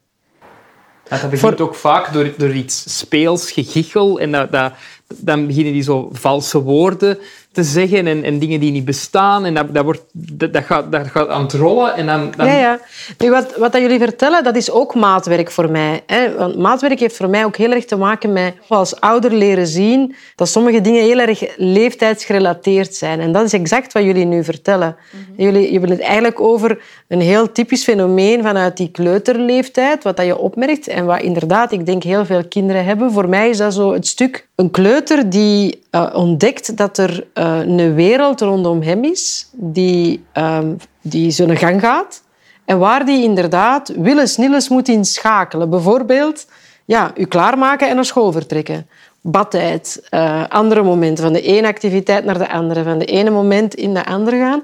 Dat 1.08 1.30
begint 1.30 1.60
ook 1.60 1.74
vaak 1.74 2.12
door, 2.12 2.32
door 2.36 2.52
iets 2.54 2.98
speels, 2.98 3.50
gegichel. 3.50 4.18
En 4.20 4.32
dat, 4.32 4.52
dat, 4.52 4.72
dan 5.16 5.46
beginnen 5.46 5.72
die 5.72 5.82
zo 5.82 6.08
valse 6.12 6.62
woorden 6.62 7.18
te 7.52 7.62
zeggen 7.62 8.06
en, 8.06 8.24
en 8.24 8.38
dingen 8.38 8.60
die 8.60 8.72
niet 8.72 8.84
bestaan. 8.84 9.44
En 9.44 9.54
dat, 9.54 9.74
dat, 9.74 9.84
wordt, 9.84 10.02
dat, 10.12 10.52
dat 10.52 10.64
gaat, 10.64 10.92
dat 10.92 11.06
gaat 11.06 11.28
aan 11.28 11.42
het 11.42 11.52
rollen. 11.52 11.94
En 11.94 12.06
dan, 12.06 12.32
dan... 12.36 12.46
Ja, 12.46 12.58
ja. 12.58 12.80
Nu, 13.18 13.30
wat, 13.30 13.56
wat 13.56 13.72
dat 13.72 13.80
jullie 13.80 13.98
vertellen, 13.98 14.44
dat 14.44 14.56
is 14.56 14.70
ook 14.70 14.94
maatwerk 14.94 15.50
voor 15.50 15.70
mij. 15.70 16.02
Hè? 16.06 16.34
Want 16.34 16.58
maatwerk 16.58 17.00
heeft 17.00 17.16
voor 17.16 17.30
mij 17.30 17.44
ook 17.44 17.56
heel 17.56 17.72
erg 17.72 17.84
te 17.84 17.96
maken 17.96 18.32
met 18.32 18.54
als 18.68 19.00
ouder 19.00 19.32
leren 19.32 19.66
zien 19.66 20.14
dat 20.34 20.48
sommige 20.48 20.80
dingen 20.80 21.02
heel 21.02 21.18
erg 21.18 21.56
leeftijdsgerelateerd 21.56 22.94
zijn. 22.94 23.20
En 23.20 23.32
dat 23.32 23.44
is 23.44 23.52
exact 23.52 23.92
wat 23.92 24.02
jullie 24.02 24.24
nu 24.24 24.44
vertellen. 24.44 24.96
Jullie 25.36 25.62
je 25.62 25.70
hebben 25.70 25.90
het 25.90 26.00
eigenlijk 26.00 26.40
over 26.40 26.82
een 27.08 27.20
heel 27.20 27.52
typisch 27.52 27.84
fenomeen 27.84 28.42
vanuit 28.42 28.76
die 28.76 28.90
kleuterleeftijd, 28.90 30.02
wat 30.02 30.16
dat 30.16 30.26
je 30.26 30.38
opmerkt 30.38 30.88
en 30.88 31.04
wat 31.04 31.22
inderdaad, 31.22 31.72
ik 31.72 31.86
denk, 31.86 32.02
heel 32.02 32.24
veel 32.24 32.44
kinderen 32.48 32.84
hebben. 32.84 33.12
Voor 33.12 33.28
mij 33.28 33.48
is 33.48 33.56
dat 33.56 33.74
zo 33.74 33.92
het 33.92 34.06
stuk 34.06 34.48
een 34.54 34.70
kleuter 34.70 35.30
die 35.30 35.82
uh, 35.90 36.10
ontdekt 36.12 36.76
dat 36.76 36.98
er 36.98 37.24
uh, 37.40 37.58
een 37.58 37.94
wereld 37.94 38.40
rondom 38.40 38.82
hem 38.82 39.04
is 39.04 39.48
die, 39.52 40.24
um, 40.34 40.76
die 41.00 41.30
zijn 41.30 41.56
gang 41.56 41.80
gaat 41.80 42.22
en 42.64 42.78
waar 42.78 43.06
die 43.06 43.22
inderdaad 43.22 43.92
willens 43.96 44.36
nillens 44.36 44.68
moet 44.68 44.88
inschakelen. 44.88 45.70
Bijvoorbeeld 45.70 46.46
ja, 46.84 47.12
u 47.16 47.24
klaarmaken 47.24 47.88
en 47.88 47.94
naar 47.94 48.04
school 48.04 48.32
vertrekken. 48.32 48.86
Badtijd, 49.20 50.02
uh, 50.10 50.44
andere 50.48 50.82
momenten, 50.82 51.24
van 51.24 51.32
de 51.32 51.42
ene 51.42 51.66
activiteit 51.66 52.24
naar 52.24 52.38
de 52.38 52.50
andere, 52.50 52.82
van 52.82 52.98
de 52.98 53.04
ene 53.04 53.30
moment 53.30 53.74
in 53.74 53.94
de 53.94 54.06
andere 54.06 54.36
gaan. 54.36 54.62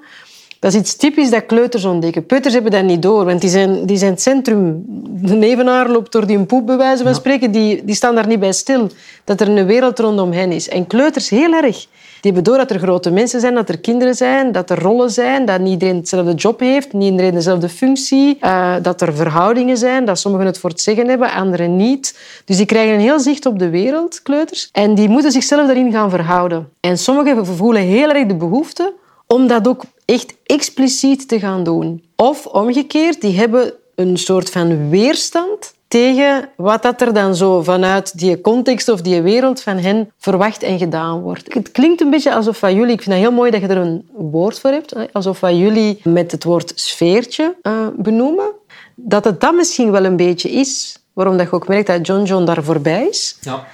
Dat 0.60 0.72
is 0.72 0.80
iets 0.80 0.96
typisch 0.96 1.30
dat 1.30 1.46
kleuters 1.46 1.84
ontdekken. 1.84 2.26
Peuters 2.26 2.54
hebben 2.54 2.72
dat 2.72 2.84
niet 2.84 3.02
door, 3.02 3.24
want 3.24 3.40
die 3.40 3.50
zijn, 3.50 3.86
die 3.86 3.96
zijn 3.96 4.10
het 4.10 4.22
centrum. 4.22 4.84
De 5.22 5.34
nevenaar 5.34 5.88
loopt 5.88 6.12
door 6.12 6.26
die 6.26 6.44
poep, 6.44 6.66
bij 6.66 6.76
wijze 6.76 7.02
van 7.02 7.14
spreken. 7.14 7.50
Die, 7.50 7.84
die 7.84 7.94
staan 7.94 8.14
daar 8.14 8.26
niet 8.26 8.40
bij 8.40 8.52
stil. 8.52 8.90
Dat 9.24 9.40
er 9.40 9.48
een 9.48 9.66
wereld 9.66 9.98
rondom 9.98 10.32
hen 10.32 10.52
is. 10.52 10.68
En 10.68 10.86
kleuters 10.86 11.28
heel 11.28 11.52
erg. 11.52 11.86
Die 12.26 12.34
hebben 12.34 12.52
door 12.52 12.66
dat 12.66 12.70
er 12.76 12.82
grote 12.82 13.10
mensen 13.10 13.40
zijn, 13.40 13.54
dat 13.54 13.68
er 13.68 13.78
kinderen 13.78 14.14
zijn, 14.14 14.52
dat 14.52 14.70
er 14.70 14.78
rollen 14.78 15.10
zijn, 15.10 15.44
dat 15.44 15.60
niet 15.60 15.72
iedereen 15.72 15.96
hetzelfde 15.96 16.34
job 16.34 16.60
heeft, 16.60 16.92
niet 16.92 17.10
iedereen 17.10 17.34
dezelfde 17.34 17.68
functie, 17.68 18.38
uh, 18.40 18.74
dat 18.82 19.00
er 19.00 19.14
verhoudingen 19.14 19.76
zijn, 19.76 20.04
dat 20.04 20.18
sommigen 20.18 20.46
het 20.46 20.58
voor 20.58 20.70
het 20.70 20.80
zeggen 20.80 21.08
hebben, 21.08 21.30
anderen 21.30 21.76
niet. 21.76 22.18
Dus 22.44 22.56
die 22.56 22.66
krijgen 22.66 22.94
een 22.94 23.00
heel 23.00 23.20
zicht 23.20 23.46
op 23.46 23.58
de 23.58 23.70
wereld, 23.70 24.22
kleuters. 24.22 24.68
En 24.72 24.94
die 24.94 25.08
moeten 25.08 25.32
zichzelf 25.32 25.66
daarin 25.66 25.92
gaan 25.92 26.10
verhouden. 26.10 26.68
En 26.80 26.98
sommigen 26.98 27.46
voelen 27.46 27.82
heel 27.82 28.10
erg 28.10 28.26
de 28.26 28.36
behoefte 28.36 28.92
om 29.26 29.46
dat 29.46 29.68
ook 29.68 29.84
echt 30.04 30.34
expliciet 30.46 31.28
te 31.28 31.38
gaan 31.38 31.64
doen. 31.64 32.04
Of 32.16 32.46
omgekeerd, 32.46 33.20
die 33.20 33.38
hebben 33.38 33.72
een 33.94 34.16
soort 34.16 34.50
van 34.50 34.88
weerstand 34.88 35.74
tegen 35.88 36.48
wat 36.56 36.82
dat 36.82 37.00
er 37.00 37.12
dan 37.12 37.34
zo 37.34 37.62
vanuit 37.62 38.18
die 38.18 38.40
context 38.40 38.88
of 38.88 39.00
die 39.00 39.22
wereld 39.22 39.60
van 39.60 39.76
hen 39.76 40.10
verwacht 40.18 40.62
en 40.62 40.78
gedaan 40.78 41.20
wordt. 41.20 41.54
Het 41.54 41.70
klinkt 41.70 42.00
een 42.00 42.10
beetje 42.10 42.34
alsof 42.34 42.58
van 42.58 42.74
jullie, 42.74 42.92
ik 42.92 43.02
vind 43.02 43.14
het 43.14 43.24
heel 43.24 43.32
mooi 43.32 43.50
dat 43.50 43.60
je 43.60 43.66
er 43.66 43.76
een 43.76 44.08
woord 44.12 44.60
voor 44.60 44.70
hebt, 44.70 44.94
alsof 45.12 45.38
van 45.38 45.58
jullie 45.58 46.00
met 46.02 46.32
het 46.32 46.44
woord 46.44 46.72
sfeertje 46.74 47.54
uh, 47.62 47.72
benoemen, 47.96 48.50
dat 48.94 49.24
het 49.24 49.40
dat 49.40 49.54
misschien 49.54 49.90
wel 49.90 50.04
een 50.04 50.16
beetje 50.16 50.50
is. 50.50 50.98
Waarom 51.12 51.36
dat 51.36 51.46
je 51.46 51.52
ook 51.52 51.68
merkt 51.68 51.86
dat 51.86 52.06
John 52.06 52.24
John 52.24 52.44
daar 52.44 52.62
voorbij 52.62 53.06
is. 53.10 53.38
Ja. 53.40 53.66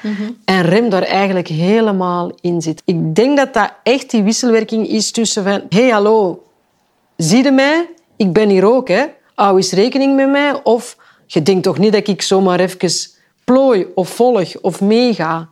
En 0.45 0.62
Rem 0.62 0.88
daar 0.88 1.02
eigenlijk 1.02 1.49
helemaal 1.49 2.33
in 2.40 2.62
zit. 2.62 2.83
Ik 2.85 3.14
denk 3.14 3.37
dat 3.37 3.54
dat 3.54 3.73
echt 3.83 4.11
die 4.11 4.23
wisselwerking 4.23 4.88
is 4.88 5.11
tussen 5.11 5.45
van... 5.45 5.62
hey, 5.69 5.88
hallo, 5.88 6.42
zie 7.16 7.45
je 7.45 7.50
mij? 7.50 7.88
Ik 8.16 8.33
ben 8.33 8.49
hier 8.49 8.64
ook, 8.64 8.88
hè. 8.88 9.04
Hou 9.35 9.57
eens 9.57 9.73
rekening 9.73 10.16
met 10.16 10.31
mij. 10.31 10.61
Of 10.62 10.97
je 11.32 11.42
denkt 11.42 11.62
toch 11.62 11.78
niet 11.78 11.92
dat 11.92 12.08
ik 12.08 12.22
zomaar 12.22 12.60
even 12.60 12.90
plooi 13.44 13.86
of 13.94 14.08
volg 14.08 14.60
of 14.60 14.80
meega. 14.80 15.48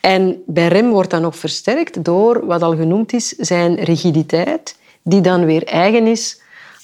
En 0.00 0.42
bij 0.46 0.68
Rem 0.68 0.90
wordt 0.90 1.10
dat 1.10 1.20
nog 1.20 1.36
versterkt 1.36 2.04
door, 2.04 2.46
wat 2.46 2.62
al 2.62 2.76
genoemd 2.76 3.12
is, 3.12 3.28
zijn 3.28 3.74
rigiditeit, 3.74 4.76
die 5.02 5.20
dan 5.20 5.44
weer 5.44 5.64
eigen 5.64 6.06
is 6.06 6.40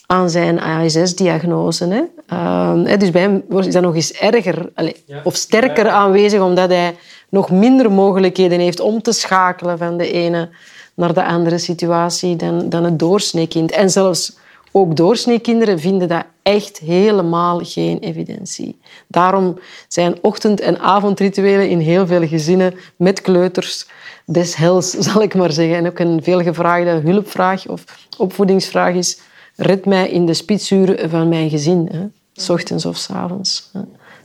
aan 0.07 0.31
zijn 0.31 0.61
ASS-diagnose. 0.61 2.09
Uh, 2.33 2.99
dus 2.99 3.11
bij 3.11 3.23
hem 3.23 3.45
is 3.49 3.73
dat 3.73 3.83
nog 3.83 3.95
eens 3.95 4.13
erger 4.13 4.71
allez, 4.75 4.99
ja. 5.07 5.21
of 5.25 5.35
sterker 5.37 5.89
aanwezig, 5.89 6.41
omdat 6.41 6.69
hij 6.69 6.97
nog 7.29 7.51
minder 7.51 7.93
mogelijkheden 7.93 8.61
heeft 8.61 8.81
om 8.81 9.03
te 9.03 9.13
schakelen 9.13 9.79
van 9.79 9.97
de 9.97 10.11
ene 10.13 10.49
naar 10.95 11.15
de 11.15 11.25
andere 11.25 11.59
situatie 11.59 12.37
dan, 12.37 12.69
dan 12.69 12.85
het 12.85 12.99
doorsneekind. 12.99 13.73
En 13.73 13.91
zelfs 13.91 14.37
ook 14.77 14.97
doorsneekinderen 14.97 15.79
vinden 15.79 16.09
dat 16.09 16.25
echt 16.43 16.79
helemaal 16.79 17.61
geen 17.63 17.99
evidentie. 17.99 18.81
Daarom 19.09 19.59
zijn 19.89 20.19
ochtend- 20.23 20.61
en 20.61 20.79
avondrituelen 20.79 21.69
in 21.69 21.79
heel 21.79 22.07
veel 22.07 22.27
gezinnen 22.27 22.75
met 22.97 23.21
kleuters 23.21 23.87
des 24.27 24.57
hels, 24.57 24.91
zal 25.09 25.23
ik 25.23 25.35
maar 25.35 25.53
zeggen. 25.53 25.77
En 25.77 25.87
ook 25.87 25.99
een 25.99 26.23
veelgevraagde 26.23 26.91
hulpvraag 26.91 27.69
of 27.69 27.85
opvoedingsvraag 28.19 28.95
is 28.95 29.21
red 29.57 29.85
mij 29.85 30.09
in 30.09 30.27
de 30.27 30.35
spitsuren 30.35 31.11
van 31.11 31.29
mijn 31.29 31.51
gezin. 31.51 31.89
Hè. 31.93 32.07
S 32.43 32.51
ochtends 32.51 32.87
of 32.87 32.97
s 32.97 33.11
avonds. 33.11 33.71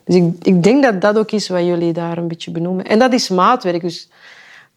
Dus 0.05 0.15
ik, 0.15 0.33
ik 0.41 0.63
denk 0.63 0.83
dat 0.83 1.01
dat 1.01 1.17
ook 1.17 1.31
is 1.31 1.47
wat 1.47 1.65
jullie 1.65 1.93
daar 1.93 2.17
een 2.17 2.27
beetje 2.27 2.51
benoemen. 2.51 2.85
En 2.85 2.99
dat 2.99 3.13
is 3.13 3.29
maatwerk. 3.29 3.81
Dus 3.81 4.09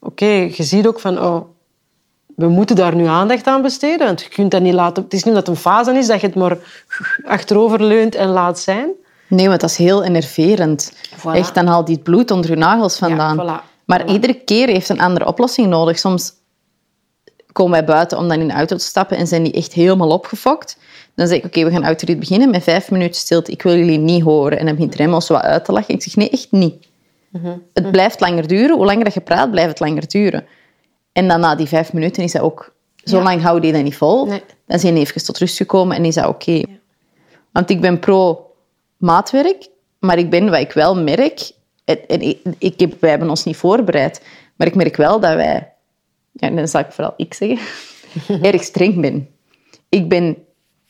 oké, 0.00 0.26
je 0.26 0.62
ziet 0.62 0.86
ook 0.86 1.00
van... 1.00 1.20
Oh, 1.20 1.44
we 2.36 2.48
moeten 2.48 2.76
daar 2.76 2.94
nu 2.94 3.06
aandacht 3.06 3.46
aan 3.46 3.62
besteden. 3.62 4.06
Want 4.06 4.22
je 4.22 4.28
kunt 4.28 4.50
dat 4.50 4.62
niet 4.62 4.74
laten... 4.74 5.02
Het 5.02 5.12
is 5.12 5.24
niet 5.24 5.34
dat 5.34 5.46
het 5.46 5.56
een 5.56 5.62
fase 5.62 5.92
is 5.92 6.06
dat 6.06 6.20
je 6.20 6.26
het 6.26 6.36
maar 6.36 6.56
achterover 7.24 7.82
leunt 7.84 8.14
en 8.14 8.28
laat 8.28 8.58
zijn. 8.58 8.90
Nee, 9.28 9.48
want 9.48 9.60
dat 9.60 9.70
is 9.70 9.76
heel 9.76 10.04
enerverend. 10.04 10.92
Voilà. 11.16 11.32
Echt, 11.32 11.54
dan 11.54 11.66
haalt 11.66 11.86
die 11.86 11.94
het 11.94 12.04
bloed 12.04 12.30
onder 12.30 12.50
je 12.50 12.56
nagels 12.56 12.96
vandaan. 12.96 13.36
Ja, 13.36 13.60
voilà. 13.60 13.70
Maar 13.84 14.02
Voilà. 14.02 14.10
iedere 14.10 14.34
keer 14.34 14.68
heeft 14.68 14.88
een 14.88 15.00
andere 15.00 15.26
oplossing 15.26 15.68
nodig. 15.68 15.98
Soms 15.98 16.32
komen 17.52 17.72
wij 17.72 17.84
buiten 17.84 18.18
om 18.18 18.28
dan 18.28 18.40
in 18.40 18.48
de 18.48 18.54
auto 18.54 18.76
te 18.76 18.84
stappen 18.84 19.16
en 19.16 19.26
zijn 19.26 19.42
die 19.42 19.52
echt 19.52 19.72
helemaal 19.72 20.10
opgefokt. 20.10 20.78
Dan 21.14 21.26
zeg 21.26 21.38
ik, 21.38 21.44
oké, 21.44 21.64
we 21.64 21.70
gaan 21.70 21.84
autorit 21.84 22.18
beginnen 22.18 22.50
met 22.50 22.62
vijf 22.62 22.90
minuten 22.90 23.20
stilte. 23.20 23.50
Ik 23.50 23.62
wil 23.62 23.76
jullie 23.76 23.98
niet 23.98 24.22
horen. 24.22 24.58
En 24.58 24.66
dan 24.66 24.74
begint 24.74 24.94
Rem 24.94 25.14
ons 25.14 25.28
wat 25.28 25.42
uit 25.42 25.64
te 25.64 25.72
lachen. 25.72 25.94
Ik 25.94 26.02
zeg, 26.02 26.16
nee, 26.16 26.30
echt 26.30 26.46
niet. 26.50 26.86
Het 27.72 27.90
blijft 27.90 28.20
langer 28.20 28.46
duren. 28.46 28.76
Hoe 28.76 28.84
langer 28.84 29.04
dat 29.04 29.14
je 29.14 29.20
praat, 29.20 29.50
blijft 29.50 29.68
het 29.68 29.80
langer 29.80 30.08
duren. 30.08 30.44
En 31.12 31.28
dan 31.28 31.40
na 31.40 31.54
die 31.54 31.66
vijf 31.66 31.92
minuten 31.92 32.22
is 32.22 32.32
dat 32.32 32.42
ook... 32.42 32.74
Zo 33.04 33.16
Ja. 33.16 33.22
lang 33.22 33.42
houden 33.42 33.62
die 33.62 33.72
dat 33.72 33.82
niet 33.82 33.96
vol. 33.96 34.26
Nee. 34.26 34.42
Dan 34.66 34.78
zijn 34.78 34.94
die 34.94 35.02
even 35.02 35.24
tot 35.24 35.38
rust 35.38 35.56
gekomen 35.56 35.96
en 35.96 36.04
is 36.04 36.14
dat 36.14 36.26
oké. 36.26 36.62
Want 37.52 37.70
ik 37.70 37.80
ben 37.80 37.98
pro 37.98 38.50
maatwerk, 38.96 39.68
maar 39.98 40.18
ik 40.18 40.30
ben 40.30 40.50
wat 40.50 40.60
ik 40.60 40.72
wel 40.72 40.96
merk... 41.02 41.50
En 41.84 42.06
en 42.08 42.20
ik, 42.20 42.38
ik 42.58 42.80
heb, 42.80 43.00
wij 43.00 43.10
hebben 43.10 43.30
ons 43.30 43.44
niet 43.44 43.56
voorbereid, 43.56 44.22
maar 44.56 44.66
ik 44.66 44.74
merk 44.74 44.96
wel 44.96 45.20
dat 45.20 45.34
wij... 45.34 45.72
Ja, 46.32 46.50
dan 46.50 46.68
zal 46.68 46.80
ik 46.80 46.92
vooral 46.92 47.14
ik 47.16 47.34
zeggen. 47.34 47.58
erg 48.52 48.62
streng 48.62 49.00
ben. 49.00 49.28
Ik 49.88 50.08
ben... 50.08 50.36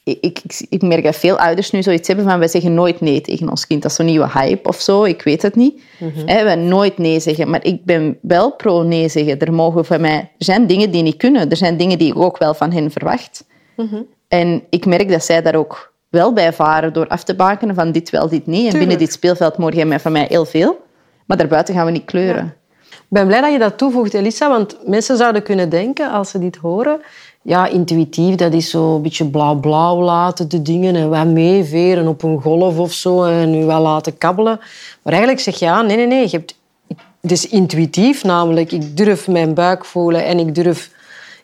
Ik, 0.04 0.18
ik, 0.20 0.66
ik 0.68 0.82
merk 0.82 1.04
dat 1.04 1.16
veel 1.16 1.38
ouders 1.38 1.70
nu 1.70 1.82
zoiets 1.82 2.08
hebben 2.08 2.24
van 2.24 2.38
wij 2.38 2.48
zeggen 2.48 2.74
nooit 2.74 3.00
nee 3.00 3.20
tegen 3.20 3.48
ons 3.50 3.66
kind. 3.66 3.82
Dat 3.82 3.90
is 3.90 3.96
zo'n 3.96 4.06
nieuwe 4.06 4.30
hype 4.32 4.68
of 4.68 4.80
zo, 4.80 5.04
ik 5.04 5.22
weet 5.22 5.42
het 5.42 5.54
niet. 5.56 5.82
Hè, 6.26 6.44
wij 6.44 6.56
nooit 6.56 6.98
nee 6.98 7.20
zeggen. 7.20 7.50
Maar 7.50 7.64
ik 7.64 7.84
ben 7.84 8.18
wel 8.22 8.52
pro 8.52 8.82
nee 8.82 9.08
zeggen. 9.08 9.38
Er 9.38 9.52
mogen 9.52 9.84
van 9.84 10.00
mij... 10.00 10.18
Er 10.18 10.44
zijn 10.44 10.66
dingen 10.66 10.90
die 10.90 11.02
niet 11.02 11.16
kunnen. 11.16 11.50
Er 11.50 11.56
zijn 11.56 11.76
dingen 11.76 11.98
die 11.98 12.08
ik 12.08 12.18
ook 12.18 12.38
wel 12.38 12.54
van 12.54 12.72
hen 12.72 12.90
verwacht. 12.90 13.44
En 14.28 14.62
ik 14.70 14.86
merk 14.86 15.08
dat 15.08 15.24
zij 15.24 15.42
daar 15.42 15.54
ook 15.54 15.92
wel 16.08 16.32
bij 16.32 16.52
varen 16.52 16.92
door 16.92 17.08
af 17.08 17.24
te 17.24 17.34
bakenen 17.34 17.74
van 17.74 17.92
dit 17.92 18.10
wel, 18.10 18.28
dit 18.28 18.46
niet. 18.46 18.72
En 18.72 18.78
binnen 18.78 18.98
dit 18.98 19.12
speelveld 19.12 19.58
mogen 19.58 19.76
jij 19.76 19.84
mij 19.84 20.00
van 20.00 20.12
mij 20.12 20.26
heel 20.28 20.44
veel. 20.44 20.80
Maar 21.26 21.36
daarbuiten 21.36 21.74
gaan 21.74 21.86
we 21.86 21.92
niet 21.92 22.04
kleuren. 22.04 22.56
Ik 22.90 23.18
ben 23.18 23.26
blij 23.26 23.40
dat 23.40 23.52
je 23.52 23.58
dat 23.58 23.78
toevoegt, 23.78 24.14
Elisa, 24.14 24.48
want 24.48 24.76
mensen 24.86 25.16
zouden 25.16 25.42
kunnen 25.42 25.68
denken, 25.68 26.10
als 26.10 26.30
ze 26.30 26.38
dit 26.38 26.56
horen, 26.56 27.00
ja, 27.42 27.66
intuïtief, 27.66 28.34
dat 28.34 28.52
is 28.52 28.70
zo 28.70 28.94
een 28.94 29.02
beetje 29.02 29.26
blauw-blauw 29.26 30.00
laten, 30.00 30.48
de 30.48 30.62
dingen, 30.62 30.96
en 30.96 31.08
wat 31.08 31.26
meeveren 31.26 32.08
op 32.08 32.22
een 32.22 32.40
golf 32.40 32.78
of 32.78 32.92
zo, 32.92 33.24
en 33.24 33.54
u 33.54 33.64
wel 33.64 33.80
laten 33.80 34.18
kabbelen. 34.18 34.58
Maar 35.02 35.12
eigenlijk 35.12 35.42
zeg 35.42 35.58
je, 35.58 35.64
ja, 35.64 35.82
nee, 35.82 35.96
nee, 35.96 36.06
nee, 36.06 36.22
je 36.22 36.36
hebt... 36.36 36.60
Het 37.20 37.30
is 37.30 37.48
intuïtief, 37.48 38.24
namelijk, 38.24 38.72
ik 38.72 38.96
durf 38.96 39.28
mijn 39.28 39.54
buik 39.54 39.84
voelen 39.84 40.24
en 40.24 40.38
ik 40.38 40.54
durf... 40.54 40.90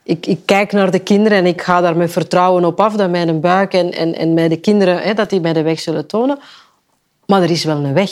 Ik, 0.02 0.26
ik 0.26 0.38
kijk 0.44 0.72
naar 0.72 0.90
de 0.90 0.98
kinderen 0.98 1.38
en 1.38 1.46
ik 1.46 1.62
ga 1.62 1.80
daar 1.80 1.96
met 1.96 2.12
vertrouwen 2.12 2.64
op 2.64 2.80
af 2.80 2.94
dat 2.94 3.10
mijn 3.10 3.40
buik 3.40 3.72
en, 3.72 3.92
en, 3.92 4.14
en 4.14 4.34
mij 4.34 4.48
de 4.48 4.56
kinderen 4.56 4.98
hè, 4.98 5.14
dat 5.14 5.30
die 5.30 5.40
mij 5.40 5.52
de 5.52 5.62
weg 5.62 5.80
zullen 5.80 6.06
tonen. 6.06 6.38
Maar 7.26 7.42
er 7.42 7.50
is 7.50 7.64
wel 7.64 7.76
een 7.76 7.94
weg. 7.94 8.10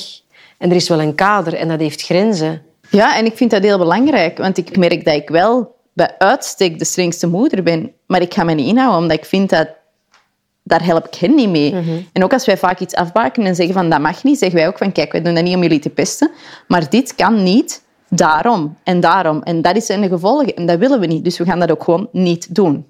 En 0.58 0.70
er 0.70 0.76
is 0.76 0.88
wel 0.88 1.00
een 1.00 1.14
kader 1.14 1.54
en 1.54 1.68
dat 1.68 1.80
heeft 1.80 2.02
grenzen. 2.02 2.62
Ja, 2.90 3.16
en 3.16 3.24
ik 3.24 3.36
vind 3.36 3.50
dat 3.50 3.62
heel 3.62 3.78
belangrijk, 3.78 4.38
want 4.38 4.58
ik 4.58 4.76
merk 4.76 5.04
dat 5.04 5.14
ik 5.14 5.28
wel 5.28 5.75
bij 5.96 6.14
uitstek 6.18 6.78
de 6.78 6.84
strengste 6.84 7.26
moeder 7.26 7.62
ben, 7.62 7.92
maar 8.06 8.20
ik 8.20 8.34
ga 8.34 8.44
me 8.44 8.54
niet 8.54 8.66
inhouden, 8.66 9.00
omdat 9.00 9.16
ik 9.16 9.24
vind 9.24 9.50
dat 9.50 9.68
daar 10.62 10.84
help 10.84 11.06
ik 11.06 11.14
hen 11.14 11.34
niet 11.34 11.48
mee. 11.48 11.74
En 12.12 12.24
ook 12.24 12.32
als 12.32 12.46
wij 12.46 12.56
vaak 12.56 12.80
iets 12.80 12.94
afbaken 12.94 13.44
en 13.44 13.54
zeggen 13.54 13.74
van 13.74 13.90
dat 13.90 14.00
mag 14.00 14.24
niet, 14.24 14.38
zeggen 14.38 14.58
wij 14.58 14.68
ook 14.68 14.78
van 14.78 14.92
kijk, 14.92 15.12
wij 15.12 15.22
doen 15.22 15.34
dat 15.34 15.44
niet 15.44 15.54
om 15.54 15.62
jullie 15.62 15.78
te 15.78 15.90
pesten, 15.90 16.30
maar 16.68 16.90
dit 16.90 17.14
kan 17.14 17.42
niet, 17.42 17.82
daarom 18.08 18.76
en 18.82 19.00
daarom. 19.00 19.42
En 19.42 19.62
dat 19.62 19.84
zijn 19.84 20.00
de 20.00 20.08
gevolgen 20.08 20.54
en 20.54 20.66
dat 20.66 20.78
willen 20.78 21.00
we 21.00 21.06
niet, 21.06 21.24
dus 21.24 21.38
we 21.38 21.44
gaan 21.44 21.60
dat 21.60 21.70
ook 21.70 21.84
gewoon 21.84 22.08
niet 22.12 22.54
doen. 22.54 22.86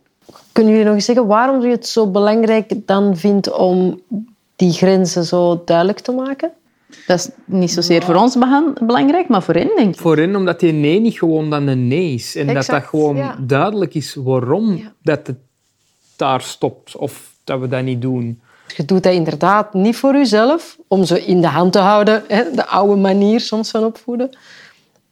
Kunnen 0.53 0.73
jullie 0.73 0.87
nog 0.87 0.97
eens 0.97 1.05
zeggen 1.05 1.27
waarom 1.27 1.63
je 1.63 1.69
het 1.69 1.87
zo 1.87 2.11
belangrijk 2.11 2.87
dan 2.87 3.17
vindt 3.17 3.53
om 3.53 4.01
die 4.57 4.73
grenzen 4.73 5.25
zo 5.25 5.63
duidelijk 5.65 6.01
te 6.01 6.13
maken? 6.13 6.51
Dat 7.07 7.19
is 7.19 7.29
niet 7.45 7.71
zozeer 7.71 8.03
voor 8.03 8.15
ons 8.15 8.37
belangrijk, 8.81 9.29
maar 9.29 9.43
voor 9.43 9.55
hen, 9.55 9.71
denk 9.77 9.95
ik. 9.95 10.01
Voor 10.01 10.17
hen, 10.17 10.37
omdat 10.37 10.61
die 10.61 10.73
nee 10.73 11.01
niet 11.01 11.19
gewoon 11.19 11.51
dan 11.51 11.67
een 11.67 11.89
nee 11.89 12.15
is. 12.15 12.37
En 12.37 12.55
dat 12.55 12.67
dat 12.67 12.83
gewoon 12.85 13.17
ja. 13.17 13.37
duidelijk 13.41 13.95
is 13.95 14.15
waarom 14.15 14.77
Ja. 14.77 14.93
dat 15.03 15.27
het 15.27 15.37
daar 16.17 16.41
stopt. 16.41 16.97
Of 16.97 17.33
dat 17.45 17.61
we 17.61 17.69
dat 17.69 17.83
niet 17.83 18.03
doen. 18.03 18.41
Je 18.77 18.85
doet 18.85 19.03
dat 19.03 19.13
inderdaad 19.13 19.75
niet 19.75 19.97
voor 19.97 20.13
jezelf, 20.15 20.79
om 20.89 21.05
ze 21.05 21.27
in 21.27 21.41
de 21.41 21.47
hand 21.47 21.73
te 21.73 21.79
houden, 21.79 22.23
hè, 22.29 22.51
de 22.55 22.67
oude 22.67 23.01
manier 23.01 23.41
soms 23.41 23.71
van 23.71 23.85
opvoeden, 23.85 24.37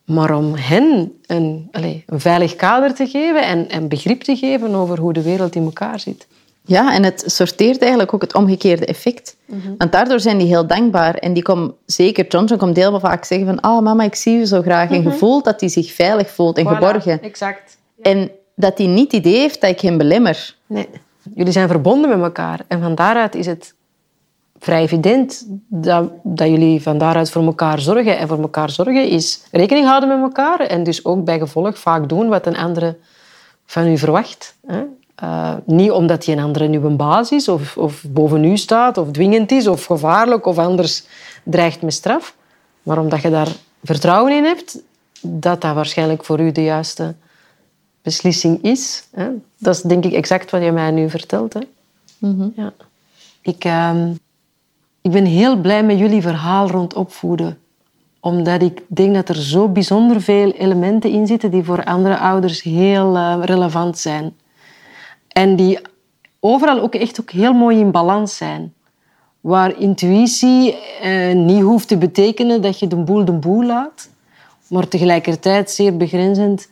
maar 0.05 0.37
om 0.37 0.55
hen 0.55 1.13
een, 1.27 1.69
allez, 1.73 2.03
een 2.07 2.21
veilig 2.21 2.57
kader 2.57 2.95
te 2.95 3.07
geven 3.07 3.47
en, 3.47 3.69
en 3.69 3.89
begrip 3.89 4.23
te 4.23 4.37
geven 4.37 4.75
over 4.75 4.99
hoe 4.99 5.13
de 5.13 5.23
wereld 5.23 5.55
in 5.55 5.65
elkaar 5.65 6.01
zit. 6.01 6.27
Ja, 6.67 6.95
en 6.95 7.05
het 7.05 7.23
sorteert 7.27 7.81
eigenlijk 7.81 8.15
ook 8.15 8.21
het 8.21 8.35
omgekeerde 8.35 8.87
effect. 8.87 9.37
Want 9.79 9.93
daardoor 9.93 10.21
zijn 10.21 10.39
die 10.39 10.47
heel 10.47 10.67
dankbaar. 10.67 11.15
En 11.15 11.33
die 11.33 11.43
komt, 11.43 11.73
zeker 11.87 12.27
Johnson 12.27 12.59
komt 12.59 12.77
heel 12.77 13.01
vaak 13.01 13.25
zeggen 13.25 13.47
van 13.47 13.71
oh 13.73 13.83
mama, 13.83 14.03
ik 14.03 14.15
zie 14.15 14.39
je 14.39 14.47
zo 14.47 14.63
graag. 14.63 14.91
En 14.91 15.03
je 15.03 15.11
voelt 15.11 15.45
dat 15.45 15.61
hij 15.61 15.69
zich 15.69 15.93
veilig 15.93 16.31
voelt 16.31 16.59
en 16.59 16.67
geborgen. 16.67 17.23
Exact. 17.23 17.79
En 18.03 18.31
dat 18.57 18.79
hij 18.79 18.87
niet 18.87 19.13
het 19.13 19.27
idee 19.27 19.39
heeft 19.39 19.61
dat 19.61 19.71
ik 19.71 19.81
hem 19.81 19.99
belemmer. 19.99 20.57
Nee. 20.67 20.89
Jullie 21.35 21.53
zijn 21.53 21.69
verbonden 21.69 22.11
met 22.11 22.21
elkaar. 22.21 22.61
En 22.69 22.81
van 22.81 22.95
daaruit 22.95 23.35
is 23.35 23.47
het 23.47 23.75
vrij 24.59 24.83
evident 24.83 25.47
dat, 25.69 26.11
dat 26.23 26.49
jullie 26.49 26.83
van 26.83 26.99
daaruit 26.99 27.31
voor 27.31 27.45
elkaar 27.45 27.81
zorgen. 27.81 28.19
En 28.19 28.29
voor 28.29 28.41
elkaar 28.41 28.71
zorgen 28.71 29.09
is 29.09 29.43
rekening 29.51 29.87
houden 29.87 30.09
met 30.09 30.21
elkaar. 30.21 30.61
En 30.61 30.83
dus 30.83 31.05
ook 31.05 31.25
bij 31.25 31.39
gevolg 31.39 31.79
vaak 31.79 32.09
doen 32.09 32.29
wat 32.29 32.47
een 32.47 32.57
andere 32.57 32.97
van 33.67 33.87
u 33.87 33.99
verwacht. 33.99 34.57
Hè? 34.67 34.83
Eh, 35.15 35.55
niet 35.65 35.91
omdat 35.91 36.25
die 36.25 36.37
een 36.37 36.43
andere 36.43 36.67
nu 36.67 36.79
een 36.79 36.97
baas 36.97 37.31
is, 37.31 37.49
of, 37.49 37.77
of 37.77 38.05
boven 38.09 38.45
u 38.45 38.57
staat, 38.57 38.99
of 38.99 39.11
dwingend 39.11 39.51
is, 39.51 39.67
of 39.67 39.85
gevaarlijk, 39.85 40.47
of 40.47 40.59
anders 40.59 41.05
dreigt 41.45 41.83
met 41.83 41.93
straf. 41.93 42.37
Maar 42.83 42.99
omdat 42.99 43.23
je 43.23 43.31
daar 43.31 43.49
vertrouwen 43.83 44.37
in 44.37 44.45
hebt, 44.45 44.83
dat 45.21 45.61
dat 45.61 45.75
waarschijnlijk 45.75 46.25
voor 46.25 46.41
u 46.41 46.53
de 46.53 46.63
juiste 46.63 47.15
beslissing 48.03 48.63
is. 48.63 49.09
Hè? 49.15 49.29
Dat 49.59 49.75
is 49.75 49.83
denk 49.83 50.05
ik 50.05 50.13
exact 50.13 50.51
wat 50.51 50.63
je 50.63 50.73
mij 50.73 50.91
nu 50.91 51.11
vertelt. 51.11 51.53
Hè? 51.53 51.61
Ja. 52.55 52.73
Ik, 53.41 53.65
ehm, 53.65 54.13
ik 55.01 55.11
ben 55.11 55.25
heel 55.25 55.57
blij 55.57 55.85
met 55.85 55.99
jullie 55.99 56.23
verhaal 56.23 56.69
rond 56.69 56.95
opvoeden. 56.95 57.59
Omdat 58.21 58.63
ik 58.63 58.83
denk 58.87 59.15
dat 59.15 59.29
er 59.29 59.43
zo 59.43 59.69
bijzonder 59.69 60.21
veel 60.21 60.51
elementen 60.51 61.11
in 61.11 61.27
zitten 61.27 61.51
die 61.51 61.65
voor 61.65 61.85
andere 61.85 62.19
ouders 62.19 62.63
heel 62.63 63.17
eh, 63.17 63.39
relevant 63.43 63.99
zijn. 63.99 64.35
En 65.35 65.57
die 65.57 65.79
overal 66.41 66.81
ook 66.81 66.95
echt 66.95 67.21
ook 67.21 67.31
heel 67.31 67.53
mooi 67.53 67.79
in 67.79 67.91
balans 67.91 68.37
zijn. 68.37 68.75
Waar 69.41 69.79
intuïtie 69.79 70.77
eh, 70.77 71.35
niet 71.35 71.63
hoeft 71.63 71.89
te 71.89 71.97
betekenen 71.97 72.63
dat 72.63 72.79
je 72.79 72.87
de 72.87 72.97
boel 72.97 73.25
de 73.25 73.33
boel 73.33 73.65
laat, 73.65 74.09
maar 74.69 74.89
tegelijkertijd 74.89 75.71
zeer 75.71 75.97
begrenzend 75.97 76.69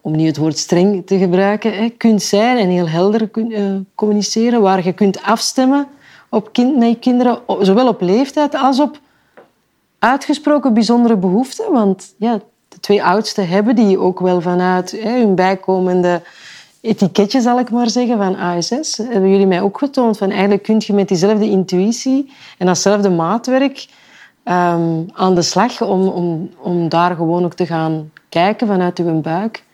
om 0.00 0.16
niet 0.16 0.26
het 0.26 0.36
woord 0.36 0.58
streng 0.58 1.06
te 1.06 1.18
gebruiken, 1.18 1.76
hè, 1.76 1.88
kunt 1.88 2.22
zijn 2.22 2.56
en 2.56 2.68
heel 2.68 2.88
helder 2.88 3.28
kun, 3.28 3.52
eh, 3.52 3.62
communiceren, 3.94 4.60
waar 4.60 4.84
je 4.84 4.92
kunt 4.92 5.22
afstemmen 5.22 5.86
op 6.28 6.52
kind, 6.52 6.76
met 6.76 6.88
je 6.88 6.98
kinderen, 6.98 7.38
zowel 7.60 7.88
op 7.88 8.00
leeftijd 8.00 8.54
als 8.54 8.80
op 8.80 8.98
uitgesproken 9.98 10.74
bijzondere 10.74 11.16
behoeften. 11.16 11.72
Want 11.72 12.14
ja, 12.18 12.40
de 12.68 12.80
twee 12.80 13.04
oudsten 13.04 13.48
hebben 13.48 13.74
die 13.76 13.98
ook 13.98 14.20
wel 14.20 14.40
vanuit 14.40 14.90
hè, 14.90 15.18
hun 15.18 15.34
bijkomende 15.34 16.22
etiketje, 16.84 17.40
zal 17.40 17.58
ik 17.58 17.70
maar 17.70 17.90
zeggen, 17.90 18.16
van 18.16 18.36
ASS, 18.36 18.96
hebben 18.96 19.30
jullie 19.30 19.46
mij 19.46 19.62
ook 19.62 19.78
getoond 19.78 20.18
van 20.18 20.30
eigenlijk 20.30 20.62
kun 20.62 20.82
je 20.86 20.92
met 20.92 21.08
diezelfde 21.08 21.50
intuïtie 21.50 22.32
en 22.58 22.66
datzelfde 22.66 23.10
maatwerk 23.10 23.86
ehm, 24.42 25.02
aan 25.12 25.34
de 25.34 25.42
slag 25.42 25.82
om, 25.82 26.08
om, 26.08 26.50
om 26.60 26.88
daar 26.88 27.16
gewoon 27.16 27.44
ook 27.44 27.54
te 27.54 27.66
gaan 27.66 28.10
kijken 28.28 28.66
vanuit 28.66 28.98
uw 28.98 29.20
buik. 29.20 29.64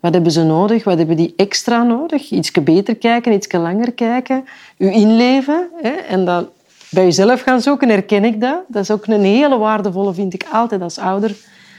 Wat 0.00 0.12
hebben 0.12 0.32
ze 0.32 0.42
nodig? 0.42 0.84
Wat 0.84 0.98
hebben 0.98 1.16
die 1.16 1.32
extra 1.36 1.82
nodig? 1.82 2.30
Iets 2.30 2.50
beter 2.50 2.96
kijken, 2.96 3.32
iets 3.32 3.52
langer 3.52 3.92
kijken. 3.92 4.44
U 4.76 4.92
inleven. 4.92 5.68
Hè? 5.82 5.90
En 5.90 6.24
dat 6.24 6.48
bij 6.90 7.04
jezelf 7.04 7.40
gaan 7.40 7.60
zoeken, 7.60 7.88
herken 7.88 8.24
ik 8.24 8.40
dat. 8.40 8.62
Dat 8.68 8.82
is 8.82 8.90
ook 8.90 9.06
een 9.06 9.24
hele 9.24 9.58
waardevolle, 9.58 10.14
vind 10.14 10.34
ik 10.34 10.46
altijd 10.52 10.82
als 10.82 10.98
ouder. 10.98 11.36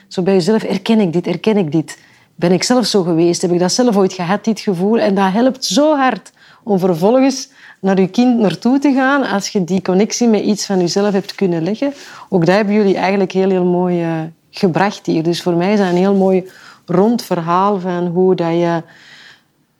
Zo 0.07 0.21
bij 0.21 0.33
jezelf, 0.33 0.61
herken 0.61 0.99
ik 0.99 1.13
dit, 1.13 1.25
herken 1.25 1.57
ik 1.57 1.71
dit? 1.71 1.97
Ben 2.41 2.51
ik 2.51 2.63
zelf 2.63 2.85
zo 2.85 3.03
geweest? 3.03 3.41
Heb 3.41 3.51
ik 3.51 3.59
dat 3.59 3.71
zelf 3.71 3.97
ooit 3.97 4.13
gehad, 4.13 4.43
dit 4.43 4.59
gevoel? 4.59 4.99
En 4.99 5.15
dat 5.15 5.31
helpt 5.31 5.65
zo 5.65 5.95
hard 5.95 6.31
om 6.63 6.79
vervolgens 6.79 7.49
naar 7.79 7.99
je 7.99 8.07
kind 8.07 8.39
naartoe 8.39 8.79
te 8.79 8.93
gaan 8.93 9.23
als 9.23 9.49
je 9.49 9.63
die 9.63 9.81
connectie 9.81 10.27
met 10.27 10.43
iets 10.43 10.65
van 10.65 10.79
jezelf 10.79 11.13
hebt 11.13 11.35
kunnen 11.35 11.63
leggen. 11.63 11.93
Ook 12.29 12.45
dat 12.45 12.55
hebben 12.55 12.73
jullie 12.73 12.95
eigenlijk 12.97 13.31
heel, 13.31 13.49
heel 13.49 13.65
mooi 13.65 14.01
eh, 14.01 14.19
gebracht 14.49 15.05
hier. 15.05 15.23
Dus 15.23 15.41
voor 15.41 15.53
mij 15.53 15.73
is 15.73 15.79
dat 15.79 15.87
een 15.87 15.95
heel 15.95 16.13
mooi 16.13 16.49
rond 16.85 17.21
verhaal 17.21 17.79
van 17.79 18.07
hoe 18.07 18.35
dat 18.35 18.51
je 18.51 18.83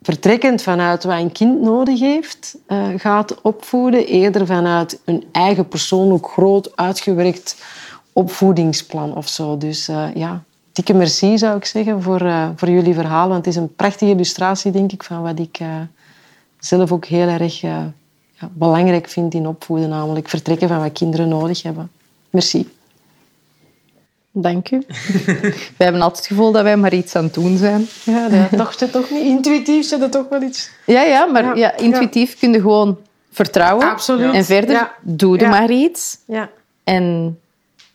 vertrekkend 0.02 0.62
vanuit 0.62 1.04
wat 1.04 1.18
een 1.18 1.32
kind 1.32 1.60
nodig 1.60 2.00
heeft, 2.00 2.56
eh, 2.66 2.86
gaat 2.96 3.40
opvoeden. 3.42 4.06
Eerder 4.06 4.46
vanuit 4.46 5.00
een 5.04 5.24
eigen 5.32 5.68
persoonlijk 5.68 6.26
groot 6.26 6.76
uitgewerkt 6.76 7.64
opvoedingsplan 8.12 9.16
of 9.16 9.28
zo. 9.28 9.58
Dus 9.58 9.88
eh, 9.88 10.14
ja, 10.14 10.42
dikke 10.72 10.94
merci 10.94 11.38
zou 11.38 11.56
ik 11.56 11.64
zeggen 11.64 12.02
voor, 12.02 12.20
eh, 12.20 12.48
voor 12.56 12.68
jullie 12.68 12.94
verhaal. 12.94 13.28
Want 13.28 13.44
het 13.44 13.54
is 13.54 13.60
een 13.60 13.74
prachtige 13.74 14.10
illustratie, 14.10 14.70
denk 14.72 14.92
ik, 14.92 15.02
van 15.02 15.22
wat 15.22 15.38
ik 15.38 15.58
eh, 15.60 15.68
zelf 16.58 16.92
ook 16.92 17.04
heel 17.04 17.28
erg 17.28 17.62
eh, 17.62 17.70
ja, 18.40 18.48
belangrijk 18.52 19.08
vind 19.08 19.34
in 19.34 19.46
opvoeden. 19.46 19.88
Namelijk 19.88 20.28
vertrekken 20.28 20.68
van 20.68 20.80
wat 20.80 20.92
kinderen 20.92 21.28
nodig 21.28 21.62
hebben. 21.62 21.90
Merci. 22.30 22.68
Dank 24.34 24.70
u. 24.70 24.82
Wij 25.76 25.86
hebben 25.86 26.00
altijd 26.02 26.16
het 26.16 26.26
gevoel 26.26 26.52
dat 26.52 26.62
wij 26.62 26.76
maar 26.76 26.94
iets 26.94 27.16
aan 27.16 27.24
het 27.24 27.34
doen 27.34 27.56
zijn. 27.56 27.86
Ja, 28.04 28.28
dat, 28.28 28.78
toch, 28.78 28.90
toch 28.90 29.10
niet 29.10 29.22
intuïtief, 29.24 29.86
zit 29.86 30.00
dat 30.00 30.12
toch 30.12 30.28
wel 30.28 30.42
iets... 30.42 30.70
Ja, 30.86 31.02
ja 31.02 31.24
maar 31.26 31.44
Ja, 31.44 31.54
ja, 31.54 31.76
intuïtief 31.76 32.38
kun 32.38 32.52
je 32.52 32.60
gewoon 32.60 32.98
vertrouwen. 33.30 33.90
Absoluut. 33.90 34.34
En 34.34 34.44
verder 34.44 34.74
Ja. 34.74 34.92
doe 35.00 35.36
je 35.38 35.42
Ja. 35.44 35.48
maar 35.48 35.70
iets. 35.70 36.18
Ja, 36.26 36.50
En 36.84 37.38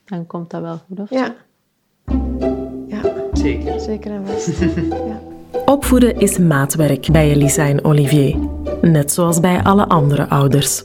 dan 0.05 0.27
komt 0.27 0.49
dat 0.49 0.61
wel 0.61 0.81
goed. 0.87 0.99
Of 0.99 1.09
ja. 1.09 1.35
Zeker. 3.37 3.79
zeker 3.79 4.11
en 4.11 4.25
vast. 4.25 4.47
Ja. 4.89 5.21
Opvoeden 5.65 6.19
is 6.19 6.37
maatwerk 6.37 7.11
bij 7.11 7.31
Elisa 7.31 7.67
en 7.67 7.83
Olivier, 7.83 8.35
net 8.81 9.11
zoals 9.11 9.39
bij 9.39 9.63
alle 9.63 9.87
andere 9.87 10.29
ouders. 10.29 10.83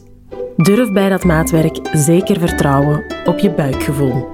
Durf 0.57 0.93
bij 0.93 1.09
dat 1.09 1.25
maatwerk 1.25 1.79
zeker 1.93 2.39
vertrouwen 2.39 3.05
op 3.25 3.39
je 3.39 3.51
buikgevoel. 3.51 4.29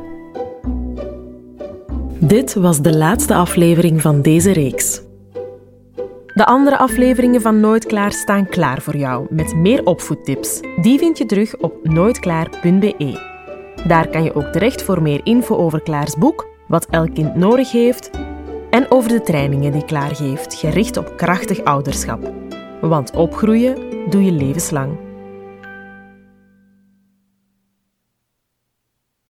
Dit 2.19 2.55
was 2.55 2.81
de 2.81 2.97
laatste 2.97 3.35
aflevering 3.35 4.01
van 4.01 4.23
deze 4.23 4.53
reeks. 4.53 5.03
De 6.35 6.47
andere 6.47 6.79
afleveringen 6.79 7.41
van 7.41 7.61
Nooit 7.61 7.87
Klaar 7.87 8.13
staan 8.13 8.49
klaar 8.49 8.83
voor 8.83 8.97
jou 8.97 9.27
met 9.31 9.55
meer 9.55 9.85
opvoedtips. 9.85 10.61
Die 10.81 10.99
vind 10.99 11.19
je 11.19 11.27
terug 11.27 11.57
op 11.57 11.75
nooitklaar.be. 11.83 13.21
Daar 13.87 14.09
kan 14.09 14.23
je 14.23 14.35
ook 14.35 14.53
terecht 14.53 14.83
voor 14.83 15.03
meer 15.03 15.21
info 15.25 15.57
over 15.57 15.83
Klaars 15.83 16.17
boek, 16.17 16.47
wat 16.69 16.87
elk 16.91 17.15
kind 17.15 17.35
nodig 17.35 17.73
heeft 17.73 18.11
en 18.71 18.91
over 18.91 19.11
de 19.11 19.21
trainingen 19.21 19.73
die 19.73 19.85
Klaar 19.85 20.15
geeft, 20.17 20.55
gericht 20.55 20.97
op 20.97 21.13
krachtig 21.17 21.65
ouderschap. 21.65 22.33
Want 22.81 23.11
opgroeien 23.11 23.77
doe 24.11 24.25
je 24.25 24.33
levenslang. 24.33 25.08